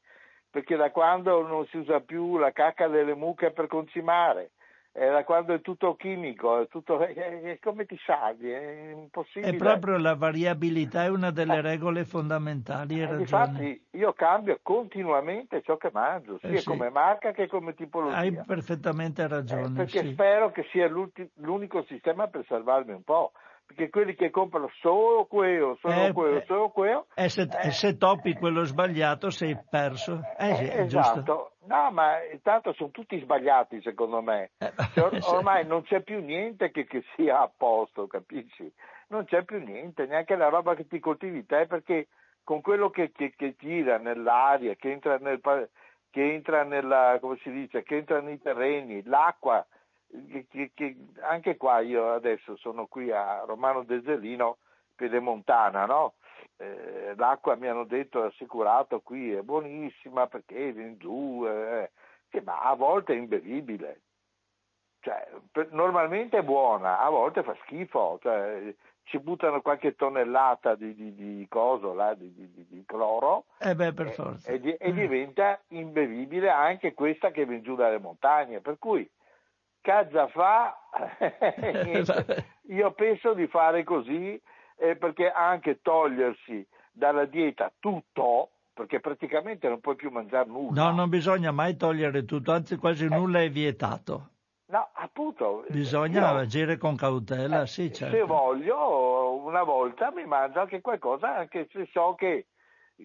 [0.50, 4.52] perché da quando non si usa più la cacca delle mucche per concimare,
[4.96, 8.52] eh, da quando è tutto chimico, è tutto, eh, come ti salvi?
[8.52, 9.52] È impossibile.
[9.52, 13.02] È proprio la variabilità, è una delle regole fondamentali.
[13.02, 16.68] Eh, infatti io cambio continuamente ciò che mangio, sia eh sì.
[16.68, 18.18] come marca che come tipologia.
[18.18, 19.66] Hai perfettamente ragione.
[19.66, 20.12] Eh, perché sì.
[20.12, 23.32] spero che sia l'unico sistema per salvarmi un po'
[23.66, 27.08] perché quelli che comprano solo quello, solo eh, quello, solo quello...
[27.16, 30.22] E se, eh, se, toppi quello sbagliato sei perso.
[30.38, 34.52] Eh, sì, esatto, No, ma intanto sono tutti sbagliati secondo me.
[34.58, 38.72] Eh, or- ormai non c'è più niente che, che, sia a posto, capisci?
[39.08, 42.08] Non c'è più niente, neanche la roba che ti coltivi te, perché
[42.44, 45.40] con quello che, che, che gira nell'aria, che entra, nel,
[46.10, 49.66] che entra nella, come si dice, che entra nei terreni, l'acqua,
[51.22, 54.58] anche qua io adesso sono qui a Romano Deserino,
[54.96, 56.14] Piedemontana, no?
[56.58, 61.92] eh, l'acqua mi hanno detto, assicurato qui è buonissima perché viene giù, eh,
[62.30, 64.02] che, ma a volte è imbevibile.
[65.00, 70.96] Cioè, per, normalmente è buona, a volte fa schifo, cioè, ci buttano qualche tonnellata di,
[70.96, 73.94] di, di coso, là, di, di, cloro eh beh.
[74.46, 78.62] E, e, e, diventa imbevibile anche questa che viene giù dalle montagne.
[78.62, 79.10] Per cui,
[79.84, 80.76] cazza fa,
[82.70, 84.42] io penso di fare così
[84.78, 90.86] eh, perché anche togliersi dalla dieta tutto, perché praticamente non puoi più mangiare nulla.
[90.86, 93.10] No, non bisogna mai togliere tutto, anzi quasi eh.
[93.10, 94.30] nulla è vietato.
[94.68, 95.66] No, appunto.
[95.70, 98.16] Bisogna io, agire con cautela, eh, sì, certo.
[98.16, 102.48] Se voglio, una volta mi mangio anche qualcosa, anche se so che,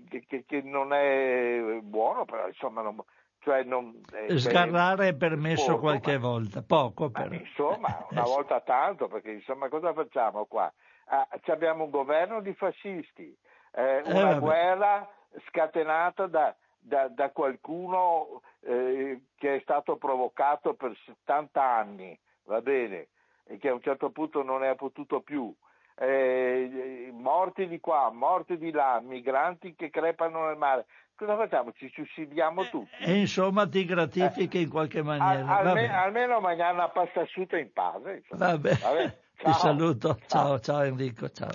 [0.08, 2.96] che, che non è buono, però insomma non,
[3.40, 7.32] cioè non, eh, Sgarrare è permesso poco, qualche ma, volta, poco però.
[7.32, 10.72] Insomma, una volta tanto, perché insomma cosa facciamo qua?
[11.08, 13.36] ah, abbiamo un governo di fascisti,
[13.72, 15.08] eh, eh una eh, guerra
[15.48, 23.08] scatenata da, da, da qualcuno eh, che è stato provocato per 70 anni, va bene,
[23.44, 25.54] e che a un certo punto non ne ha potuto più.
[26.00, 30.86] Eh, morti di qua, morti di là, migranti che crepano nel mare.
[31.18, 31.72] Cosa facciamo?
[31.72, 32.94] Ci suicidiamo eh, tutti.
[33.00, 35.56] E insomma ti gratifichi in qualche maniera.
[35.58, 38.22] Al, almeno, almeno mangiare una pasta asciutta in pace.
[38.30, 38.74] Vabbè.
[38.76, 39.18] Vabbè.
[39.38, 39.52] Ciao.
[39.52, 41.52] Ti saluto, ciao, ciao Enrico, ciao.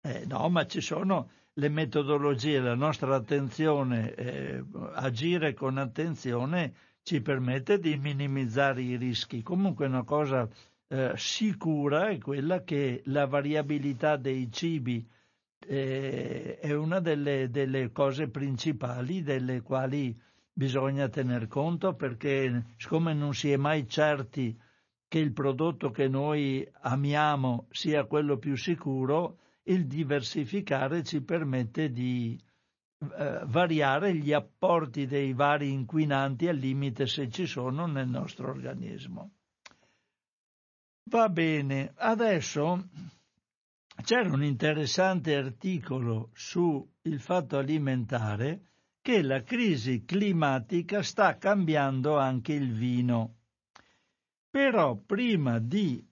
[0.00, 7.20] Eh, no, ma ci sono le metodologie, la nostra attenzione, eh, agire con attenzione ci
[7.20, 9.42] permette di minimizzare i rischi.
[9.42, 10.48] Comunque una cosa
[10.88, 15.04] eh, sicura è quella che la variabilità dei cibi
[15.66, 20.18] eh, è una delle, delle cose principali delle quali
[20.52, 24.58] bisogna tener conto perché siccome non si è mai certi
[25.06, 32.38] che il prodotto che noi amiamo sia quello più sicuro, il diversificare ci permette di
[33.00, 39.30] eh, variare gli apporti dei vari inquinanti al limite se ci sono nel nostro organismo.
[41.04, 42.88] Va bene, adesso
[44.02, 46.88] c'era un interessante articolo sul
[47.18, 48.60] fatto alimentare
[49.00, 53.36] che la crisi climatica sta cambiando anche il vino.
[54.50, 56.04] Però prima di...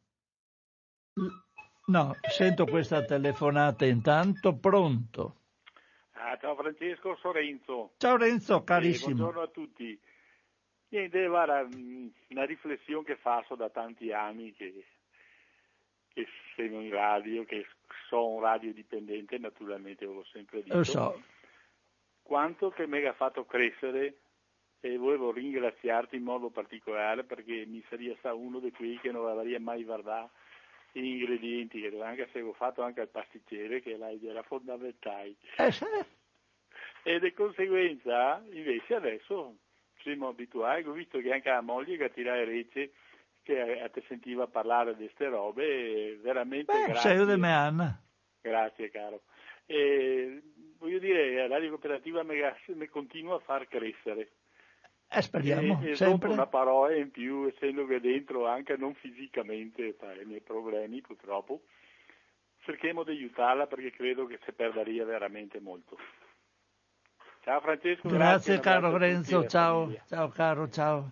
[1.86, 5.36] No, sento questa telefonata intanto, pronto.
[6.12, 7.92] Ah, ciao Francesco, sono Renzo.
[7.98, 9.10] Ciao Renzo, carissimo.
[9.10, 10.00] Eh, buongiorno a tutti.
[10.88, 11.68] Niente, guarda,
[12.28, 14.86] una riflessione che faccio da tanti anni che,
[16.08, 17.66] che sono in radio, che
[18.08, 20.84] sono un radio dipendente, naturalmente l'ho sempre detto.
[20.84, 21.22] So.
[22.22, 24.18] Quanto che mi ha fatto crescere
[24.80, 29.26] e volevo ringraziarti in modo particolare perché mi sarebbe stato uno di quelli che non
[29.26, 30.30] avrebbe mai guardato
[30.92, 35.34] gli ingredienti, che anche se avevo fatto anche il pasticcere, che era fondamentale.
[35.56, 35.72] Eh,
[37.02, 39.56] e di conseguenza, invece, adesso
[40.02, 42.92] siamo abituati, ho visto che anche la moglie che tira rece,
[43.46, 47.00] che ti sentiva parlare di queste robe, veramente Beh, grazie.
[47.00, 47.16] Sei.
[48.40, 49.22] Grazie, caro.
[49.66, 50.42] E,
[50.78, 54.32] voglio dire, la radio cooperativa mi, continua a far crescere.
[55.08, 56.30] Eh, speriamo, e, sempre.
[56.30, 61.62] una parola in più, essendo che dentro anche non fisicamente per i miei problemi purtroppo,
[62.64, 65.96] cerchiamo di aiutarla perché credo che si perderia veramente molto.
[67.44, 71.10] Ciao Francesco, grazie, grazie caro Renzo, ciao, ciao caro, ciao.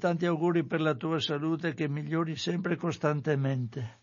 [0.00, 3.98] Tanti auguri per la tua salute che migliori sempre costantemente.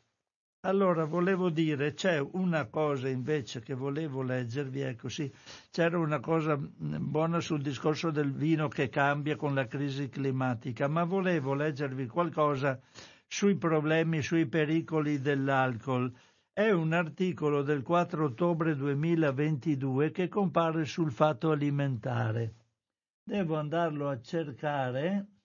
[0.62, 5.32] Allora, volevo dire, c'è una cosa invece che volevo leggervi, ecco sì,
[5.72, 10.88] c'era una cosa mm, buona sul discorso del vino che cambia con la crisi climatica,
[10.88, 12.80] ma volevo leggervi qualcosa
[13.26, 16.14] sui problemi, sui pericoli dell'alcol.
[16.54, 22.54] È un articolo del 4 ottobre 2022 che compare sul fatto alimentare.
[23.24, 25.37] Devo andarlo a cercare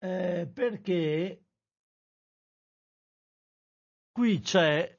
[0.00, 1.42] eh, perché
[4.12, 4.98] qui c'è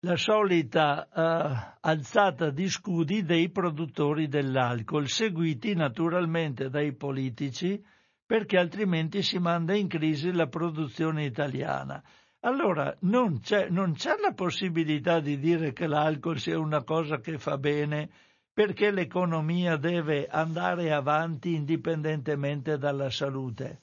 [0.00, 7.82] la solita uh, alzata di scudi dei produttori dell'alcol, seguiti naturalmente dai politici,
[8.24, 12.02] perché altrimenti si manda in crisi la produzione italiana.
[12.40, 17.38] allora non c'è, non c'è la possibilità di dire che l'alcol sia una cosa che
[17.38, 18.10] fa bene
[18.56, 23.82] perché l'economia deve andare avanti indipendentemente dalla salute.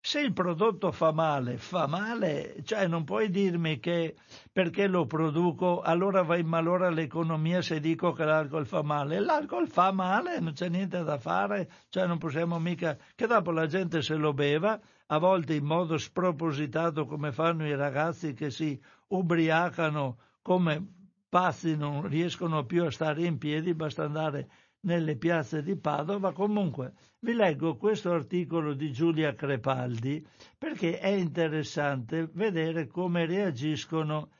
[0.00, 4.14] Se il prodotto fa male, fa male, cioè non puoi dirmi che
[4.52, 9.18] perché lo produco allora va in malora l'economia se dico che l'alcol fa male.
[9.18, 13.66] L'alcol fa male, non c'è niente da fare, cioè non possiamo mica che dopo la
[13.66, 18.80] gente se lo beva, a volte in modo spropositato come fanno i ragazzi che si
[19.08, 21.01] ubriacano come
[21.32, 24.50] pazzi, non riescono più a stare in piedi, basta andare
[24.80, 26.34] nelle piazze di Padova.
[26.34, 30.22] Comunque vi leggo questo articolo di Giulia Crepaldi
[30.58, 34.30] perché è interessante vedere come reagiscono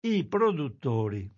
[0.00, 1.34] i produttori.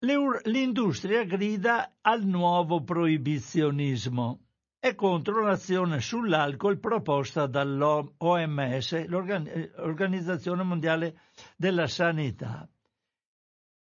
[0.00, 4.49] L'industria grida al nuovo proibizionismo
[4.82, 11.20] e contro l'azione sull'alcol proposta dall'OMS, l'Organizzazione Mondiale
[11.54, 12.66] della Sanità.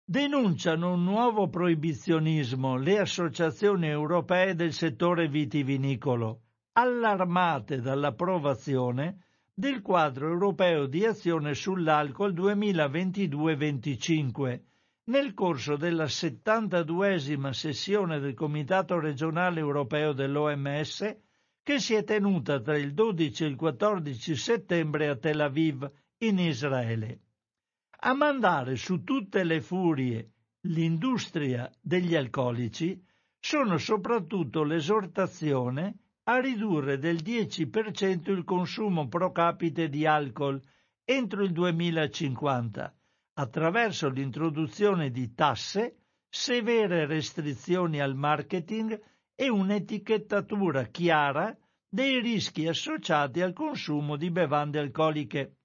[0.07, 6.43] Denunciano un nuovo proibizionismo le associazioni europee del settore vitivinicolo,
[6.73, 9.25] allarmate dall'approvazione
[9.55, 14.61] del quadro europeo di azione sull'alcol 2022-25
[15.07, 21.17] nel corso della 72esima sessione del Comitato regionale europeo dell'OMS
[21.63, 26.39] che si è tenuta tra il 12 e il 14 settembre a Tel Aviv, in
[26.39, 27.21] Israele.
[28.01, 30.31] A mandare su tutte le furie
[30.67, 33.03] l'industria degli alcolici
[33.39, 40.59] sono soprattutto l'esortazione a ridurre del 10% il consumo pro capite di alcol
[41.05, 42.95] entro il 2050
[43.35, 45.97] attraverso l'introduzione di tasse,
[46.29, 49.01] severe restrizioni al marketing
[49.35, 51.57] e un'etichettatura chiara
[51.89, 55.57] dei rischi associati al consumo di bevande alcoliche.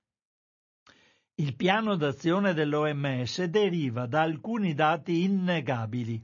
[1.36, 6.24] Il piano d'azione dell'OMS deriva da alcuni dati innegabili.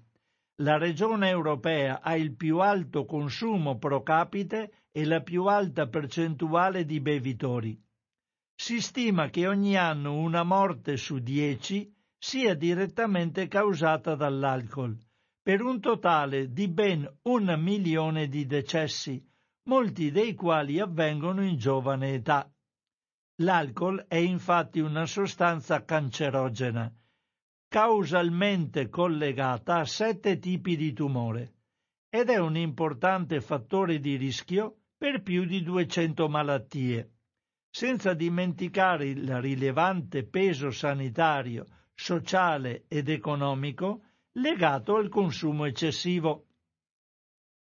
[0.59, 6.85] La regione europea ha il più alto consumo pro capite e la più alta percentuale
[6.85, 7.84] di bevitori.
[8.57, 14.97] Si stima che ogni anno una morte su dieci sia direttamente causata dall'alcol,
[15.41, 19.23] per un totale di ben un milione di decessi,
[19.67, 22.49] molti dei quali avvengono in giovane età.
[23.41, 26.91] L'alcol è infatti una sostanza cancerogena,
[27.67, 31.53] causalmente collegata a sette tipi di tumore
[32.09, 37.14] ed è un importante fattore di rischio per più di 200 malattie,
[37.75, 44.03] senza dimenticare il rilevante peso sanitario, sociale ed economico
[44.35, 46.45] legato al consumo eccessivo.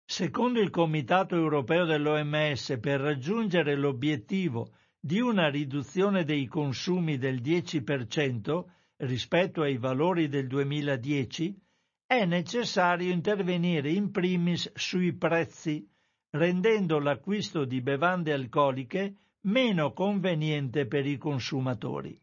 [0.05, 4.71] Secondo il Comitato europeo dell'OMS, per raggiungere l'obiettivo
[5.01, 8.65] di una riduzione dei consumi del 10%
[8.99, 11.61] rispetto ai valori del 2010,
[12.07, 15.85] è necessario intervenire in primis sui prezzi,
[16.31, 19.17] rendendo l'acquisto di bevande alcoliche
[19.49, 22.21] meno conveniente per i consumatori.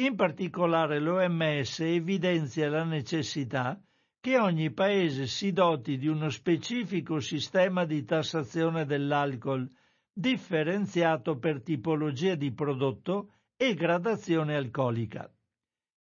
[0.00, 3.80] In particolare l'OMS evidenzia la necessità
[4.20, 9.70] che ogni paese si doti di uno specifico sistema di tassazione dell'alcol
[10.12, 15.32] differenziato per tipologia di prodotto e gradazione alcolica.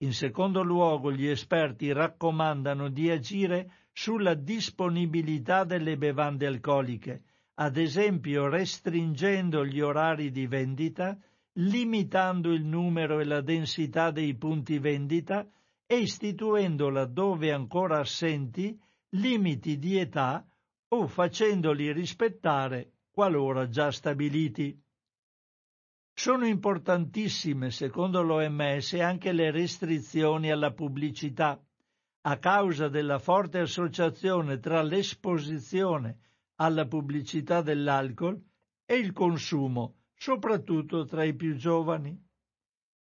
[0.03, 7.23] In secondo luogo, gli esperti raccomandano di agire sulla disponibilità delle bevande alcoliche,
[7.59, 11.19] ad esempio restringendo gli orari di vendita,
[11.55, 15.49] limitando il numero e la densità dei punti vendita
[15.87, 18.79] e istituendo laddove ancora assenti
[19.11, 20.47] limiti di età
[20.89, 24.79] o facendoli rispettare qualora già stabiliti.
[26.13, 31.59] Sono importantissime, secondo l'OMS, anche le restrizioni alla pubblicità,
[32.23, 36.19] a causa della forte associazione tra l'esposizione
[36.57, 38.41] alla pubblicità dell'alcol
[38.85, 42.19] e il consumo, soprattutto tra i più giovani.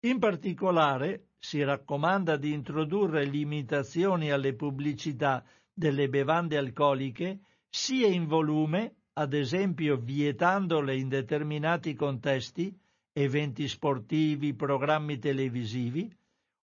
[0.01, 5.43] In particolare si raccomanda di introdurre limitazioni alle pubblicità
[5.73, 7.39] delle bevande alcoliche
[7.69, 12.77] sia in volume ad esempio vietandole in determinati contesti,
[13.11, 16.09] eventi sportivi, programmi televisivi,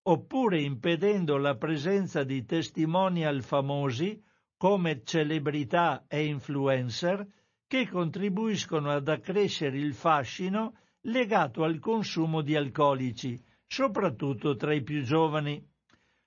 [0.09, 4.23] oppure impedendo la presenza di testimonial famosi
[4.57, 7.27] come celebrità e influencer
[7.67, 15.03] che contribuiscono ad accrescere il fascino legato al consumo di alcolici, soprattutto tra i più
[15.03, 15.65] giovani.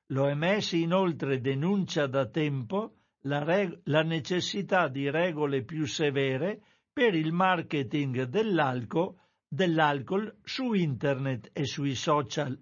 [0.07, 6.61] L'OMS inoltre denuncia da tempo la, reg- la necessità di regole più severe
[6.91, 9.15] per il marketing dell'alcol
[9.51, 12.57] dell'alcol su internet e sui social.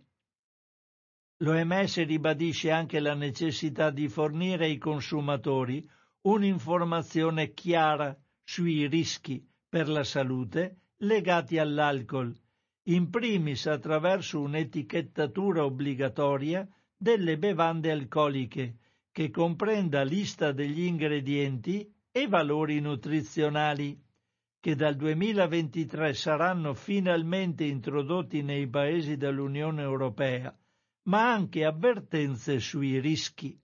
[1.41, 5.88] L'OMS ribadisce anche la necessità di fornire ai consumatori
[6.22, 12.35] un'informazione chiara sui rischi per la salute legati all'alcol,
[12.88, 18.77] in primis attraverso un'etichettatura obbligatoria delle bevande alcoliche
[19.11, 23.95] che comprenda lista degli ingredienti e valori nutrizionali,
[24.59, 30.57] che dal 2023 saranno finalmente introdotti nei paesi dell'Unione Europea,
[31.07, 33.59] ma anche avvertenze sui rischi.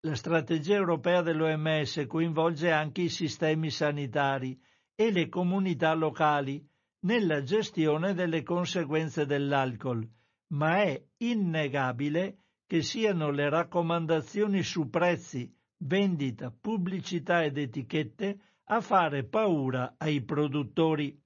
[0.00, 4.58] La strategia europea dell'OMS coinvolge anche i sistemi sanitari
[4.94, 6.64] e le comunità locali
[7.00, 10.08] nella gestione delle conseguenze dell'alcol,
[10.52, 19.24] ma è innegabile che siano le raccomandazioni su prezzi, vendita, pubblicità ed etichette a fare
[19.24, 21.18] paura ai produttori.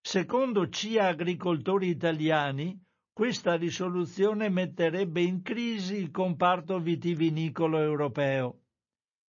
[0.00, 2.80] Secondo CIA agricoltori italiani,
[3.20, 8.62] questa risoluzione metterebbe in crisi il comparto vitivinicolo europeo.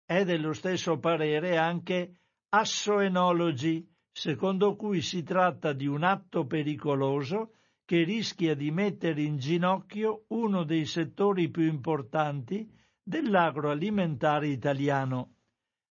[0.05, 8.05] È dello stesso parere anche Assoenology, secondo cui si tratta di un atto pericoloso che
[8.05, 12.65] rischia di mettere in ginocchio uno dei settori più importanti
[13.03, 15.33] dell'agroalimentare italiano,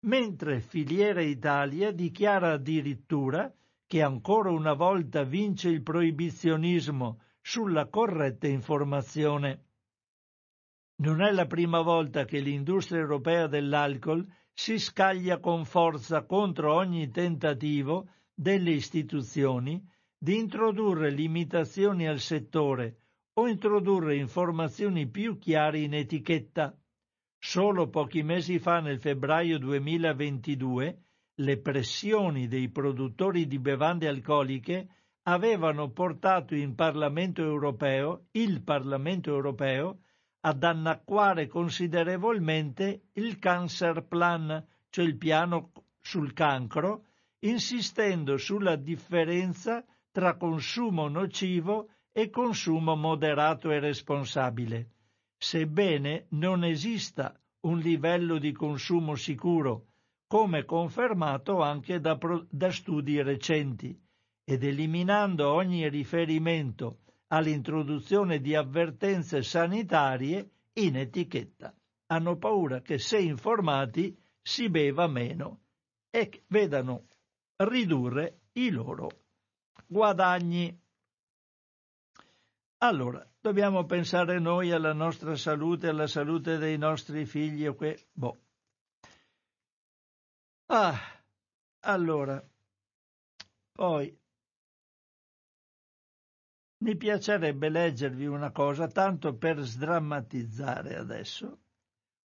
[0.06, 3.52] mentre Filiera Italia dichiara addirittura
[3.84, 9.64] che ancora una volta vince il proibizionismo sulla corretta informazione.
[10.96, 17.10] Non è la prima volta che l'industria europea dell'alcol si scaglia con forza contro ogni
[17.10, 19.82] tentativo delle istituzioni
[20.18, 22.98] di introdurre limitazioni al settore
[23.34, 26.76] o introdurre informazioni più chiare in etichetta.
[27.38, 31.02] Solo pochi mesi fa, nel febbraio 2022,
[31.36, 40.00] le pressioni dei produttori di bevande alcoliche avevano portato in Parlamento europeo, il Parlamento europeo
[40.40, 47.04] ad annacquare considerevolmente il Cancer Plan, cioè il piano sul cancro,
[47.40, 54.90] insistendo sulla differenza tra consumo nocivo e consumo moderato e responsabile,
[55.36, 59.86] sebbene non esista un livello di consumo sicuro,
[60.26, 62.18] come confermato anche da,
[62.48, 63.98] da studi recenti,
[64.50, 71.72] ed eliminando ogni riferimento all'introduzione di avvertenze sanitarie in etichetta.
[72.06, 75.60] Hanno paura che se informati si beva meno
[76.10, 77.06] e vedano
[77.58, 79.08] ridurre i loro
[79.86, 80.76] guadagni.
[82.78, 88.08] Allora, dobbiamo pensare noi alla nostra salute, alla salute dei nostri figli o que...
[88.10, 88.40] Boh.
[90.66, 90.98] Ah,
[91.82, 92.44] allora,
[93.72, 94.19] poi
[96.82, 101.58] mi piacerebbe leggervi una cosa, tanto per sdrammatizzare adesso,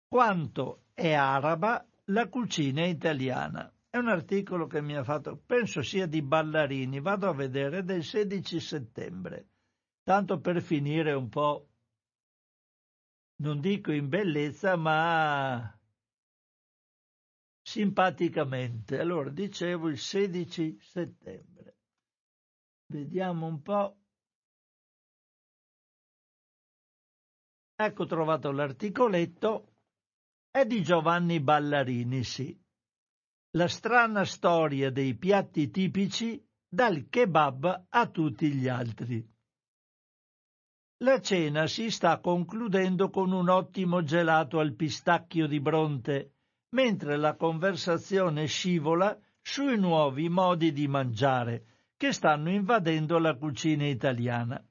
[0.08, 3.72] quanto è araba la cucina italiana.
[3.88, 8.02] È un articolo che mi ha fatto, penso sia di Ballarini, vado a vedere, del
[8.02, 9.48] 16 settembre,
[10.02, 11.68] tanto per finire un po',
[13.36, 15.78] non dico in bellezza, ma
[17.62, 18.98] simpaticamente.
[18.98, 21.76] Allora, dicevo il 16 settembre.
[22.86, 24.01] Vediamo un po'.
[27.84, 29.72] Ecco trovato l'articoletto.
[30.50, 32.60] È di Giovanni Ballarini, sì
[33.54, 39.28] la strana storia dei piatti tipici dal kebab a tutti gli altri.
[41.02, 46.36] La cena si sta concludendo con un ottimo gelato al pistacchio di Bronte,
[46.70, 51.66] mentre la conversazione scivola sui nuovi modi di mangiare
[51.98, 54.64] che stanno invadendo la cucina italiana.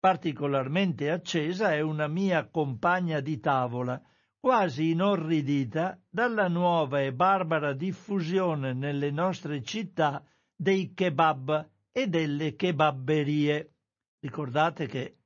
[0.00, 4.00] Particolarmente accesa è una mia compagna di tavola,
[4.38, 13.72] quasi inorridita dalla nuova e barbara diffusione nelle nostre città dei kebab e delle kebabberie.
[14.20, 15.16] Ricordate che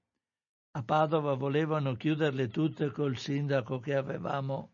[0.71, 4.71] a Padova volevano chiuderle tutte col sindaco che avevamo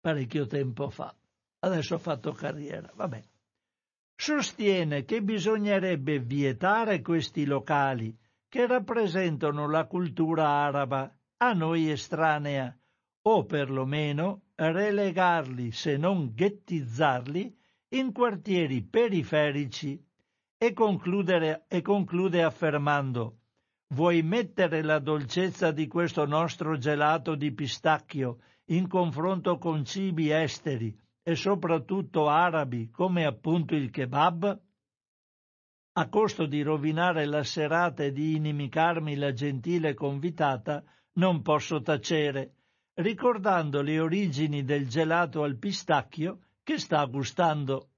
[0.00, 1.12] parecchio tempo fa.
[1.58, 3.24] Adesso ho fatto carriera, vabbè.
[4.14, 8.16] Sostiene che bisognerebbe vietare questi locali
[8.56, 12.74] che rappresentano la cultura araba a noi estranea,
[13.24, 17.54] o perlomeno relegarli, se non ghettizzarli,
[17.88, 20.02] in quartieri periferici
[20.56, 20.74] e,
[21.68, 23.40] e conclude affermando
[23.88, 28.38] Vuoi mettere la dolcezza di questo nostro gelato di pistacchio
[28.70, 34.58] in confronto con cibi esteri e soprattutto arabi come appunto il kebab?
[35.98, 42.52] A costo di rovinare la serata e di inimicarmi la gentile convitata, non posso tacere,
[42.96, 47.92] ricordando le origini del gelato al pistacchio che sta gustando.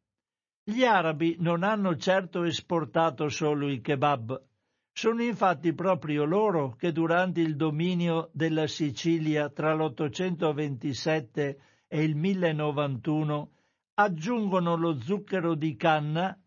[0.63, 4.45] Gli arabi non hanno certo esportato solo i kebab.
[4.93, 11.57] Sono infatti proprio loro che durante il dominio della Sicilia tra l'827
[11.89, 13.51] e il 1091
[13.95, 16.39] aggiungono lo zucchero di canna,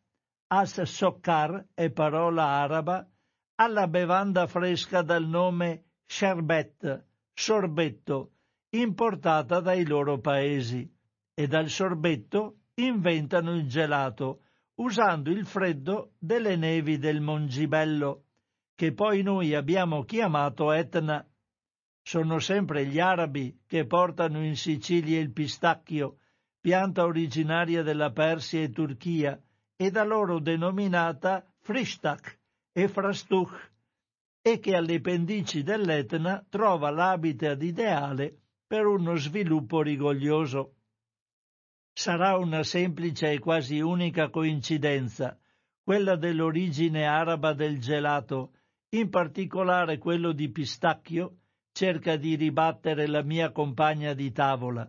[0.54, 3.08] as sokkar è parola araba,
[3.56, 8.32] alla bevanda fresca dal nome sherbet, sorbetto,
[8.72, 10.92] importata dai loro paesi,
[11.34, 14.42] e dal sorbetto inventano il gelato,
[14.76, 18.26] usando il freddo delle nevi del Mongibello,
[18.76, 21.26] che poi noi abbiamo chiamato Etna.
[22.04, 26.18] Sono sempre gli arabi che portano in Sicilia il pistacchio,
[26.60, 29.42] pianta originaria della Persia e Turchia,
[29.82, 32.38] e da loro denominata Frishtak
[32.72, 33.72] e Frastuch,
[34.40, 40.76] e che alle pendici dell'Etna trova l'habitat ideale per uno sviluppo rigoglioso.
[41.94, 45.36] Sarà una semplice e quasi unica coincidenza,
[45.82, 48.54] quella dell'origine araba del gelato,
[48.90, 51.38] in particolare quello di pistacchio,
[51.72, 54.88] cerca di ribattere la mia compagna di tavola.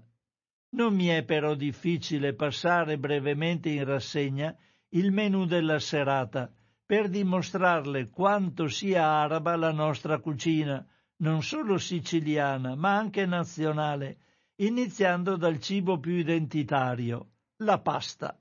[0.74, 4.54] Non mi è però difficile passare brevemente in rassegna
[4.94, 6.50] il menù della serata,
[6.84, 10.86] per dimostrarle quanto sia araba la nostra cucina,
[11.18, 14.18] non solo siciliana, ma anche nazionale,
[14.56, 18.38] iniziando dal cibo più identitario, la pasta.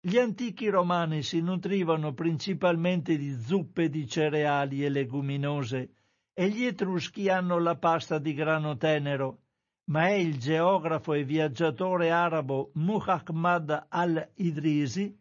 [0.00, 5.90] Gli antichi romani si nutrivano principalmente di zuppe di cereali e leguminose,
[6.34, 9.44] e gli etruschi hanno la pasta di grano tenero,
[9.84, 15.17] ma è il geografo e viaggiatore arabo Muhammad al-Idrisi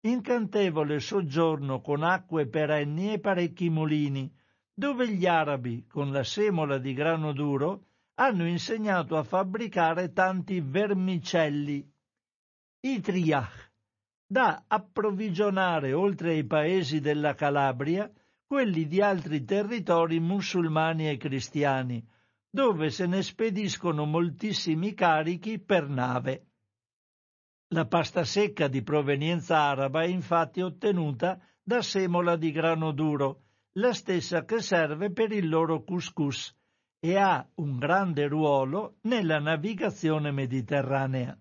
[0.02, 4.32] incantevole soggiorno con acque perenni e parecchi mulini,
[4.74, 11.92] dove gli arabi, con la semola di grano duro, hanno insegnato a fabbricare tanti vermicelli.
[12.82, 13.65] I triach,
[14.28, 18.12] da approvvigionare oltre ai paesi della Calabria
[18.46, 22.06] quelli di altri territori musulmani e cristiani,
[22.50, 26.46] dove se ne spediscono moltissimi carichi per nave.
[27.70, 33.42] La pasta secca di provenienza araba è infatti ottenuta da semola di grano duro,
[33.74, 36.56] la stessa che serve per il loro couscous,
[37.00, 41.38] e ha un grande ruolo nella navigazione mediterranea.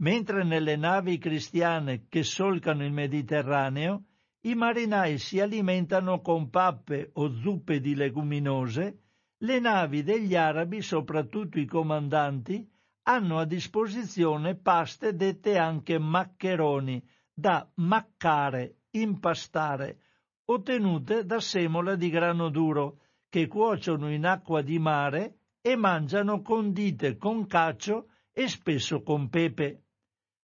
[0.00, 4.04] Mentre nelle navi cristiane che solcano il Mediterraneo,
[4.42, 9.00] i marinai si alimentano con pappe o zuppe di leguminose,
[9.38, 12.64] le navi degli arabi, soprattutto i comandanti,
[13.08, 17.02] hanno a disposizione paste dette anche maccheroni,
[17.34, 19.98] da maccare, impastare,
[20.44, 27.16] ottenute da semola di grano duro, che cuociono in acqua di mare e mangiano condite
[27.16, 29.82] con cacio e spesso con pepe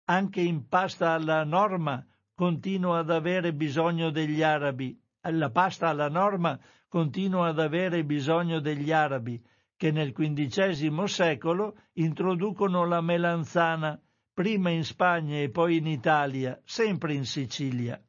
[0.06, 5.00] anche in pasta alla norma continua ad avere bisogno degli arabi.
[5.30, 9.42] La pasta alla norma continua ad avere bisogno degli arabi,
[9.78, 14.02] che nel XV secolo introducono la melanzana,
[14.34, 18.02] prima in Spagna e poi in Italia, sempre in Sicilia.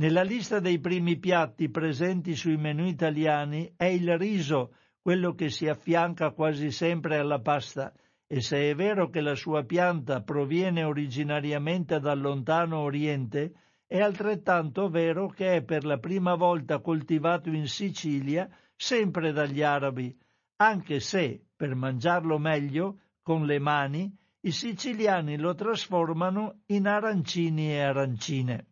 [0.00, 5.68] Nella lista dei primi piatti presenti sui menù italiani è il riso, quello che si
[5.68, 7.92] affianca quasi sempre alla pasta,
[8.32, 13.54] e se è vero che la sua pianta proviene originariamente dal lontano Oriente,
[13.88, 20.16] è altrettanto vero che è per la prima volta coltivato in Sicilia sempre dagli arabi,
[20.58, 27.80] anche se, per mangiarlo meglio, con le mani, i siciliani lo trasformano in arancini e
[27.80, 28.66] arancine.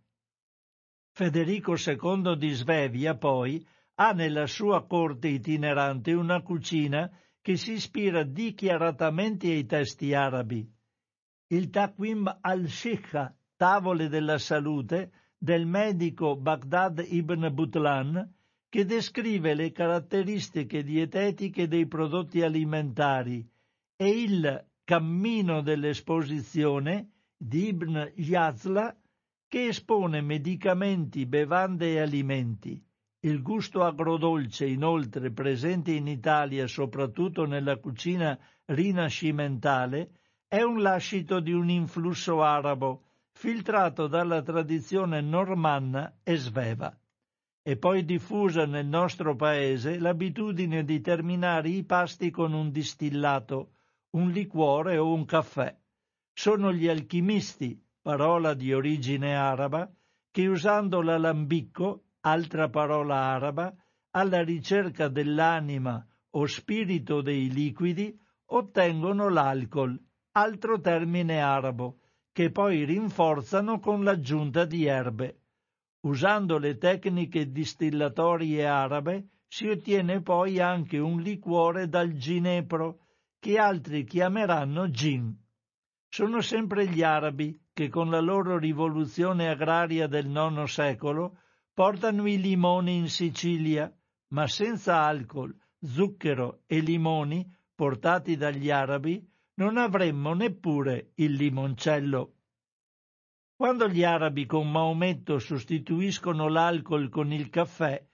[1.10, 3.66] Federico II di Svevia, poi,
[3.96, 7.10] ha nella sua corte itinerante una cucina
[7.48, 10.70] che si ispira dichiaratamente ai testi arabi.
[11.46, 18.34] Il Taqwim al-Shikha, Tavole della salute, del medico Baghdad ibn Butlan,
[18.68, 23.48] che descrive le caratteristiche dietetiche dei prodotti alimentari,
[23.96, 28.94] e il Cammino dell'esposizione di Ibn Yazla,
[29.48, 32.87] che espone medicamenti, bevande e alimenti.
[33.20, 40.10] Il gusto agrodolce, inoltre, presente in Italia soprattutto nella cucina rinascimentale,
[40.46, 46.96] è un lascito di un influsso arabo, filtrato dalla tradizione normanna e sveva.
[47.60, 53.72] È poi diffusa nel nostro paese l'abitudine di terminare i pasti con un distillato,
[54.10, 55.76] un liquore o un caffè.
[56.32, 59.92] Sono gli alchimisti, parola di origine araba,
[60.30, 63.74] che usando l'alambicco, altra parola araba,
[64.10, 69.98] alla ricerca dell'anima o spirito dei liquidi, ottengono l'alcol,
[70.32, 72.00] altro termine arabo,
[72.32, 75.42] che poi rinforzano con l'aggiunta di erbe.
[76.00, 83.00] Usando le tecniche distillatorie arabe si ottiene poi anche un liquore dal ginepro,
[83.40, 85.36] che altri chiameranno gin.
[86.08, 91.38] Sono sempre gli arabi che con la loro rivoluzione agraria del IX secolo
[91.78, 93.88] portano i limoni in Sicilia,
[94.30, 99.24] ma senza alcol, zucchero e limoni portati dagli arabi
[99.54, 102.32] non avremmo neppure il limoncello.
[103.54, 108.04] Quando gli arabi con Maometto sostituiscono l'alcol con il caffè,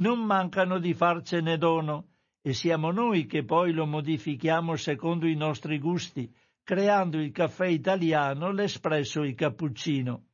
[0.00, 2.08] non mancano di farcene dono,
[2.42, 6.30] e siamo noi che poi lo modifichiamo secondo i nostri gusti,
[6.62, 10.26] creando il caffè italiano, l'espresso e il cappuccino.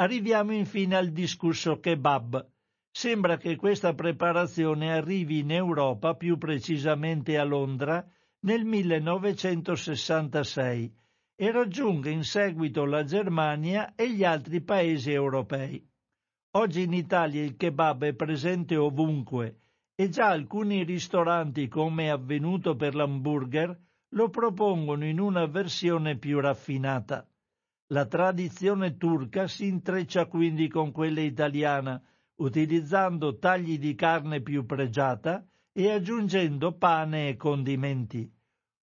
[0.00, 2.48] Arriviamo infine al discusso kebab.
[2.88, 8.08] Sembra che questa preparazione arrivi in Europa, più precisamente a Londra,
[8.44, 10.94] nel 1966
[11.34, 15.84] e raggiunga in seguito la Germania e gli altri paesi europei.
[16.52, 19.62] Oggi in Italia il kebab è presente ovunque
[19.96, 23.76] e già alcuni ristoranti, come è avvenuto per l'hamburger,
[24.10, 27.27] lo propongono in una versione più raffinata.
[27.90, 31.98] La tradizione turca si intreccia quindi con quella italiana,
[32.36, 35.42] utilizzando tagli di carne più pregiata
[35.72, 38.30] e aggiungendo pane e condimenti.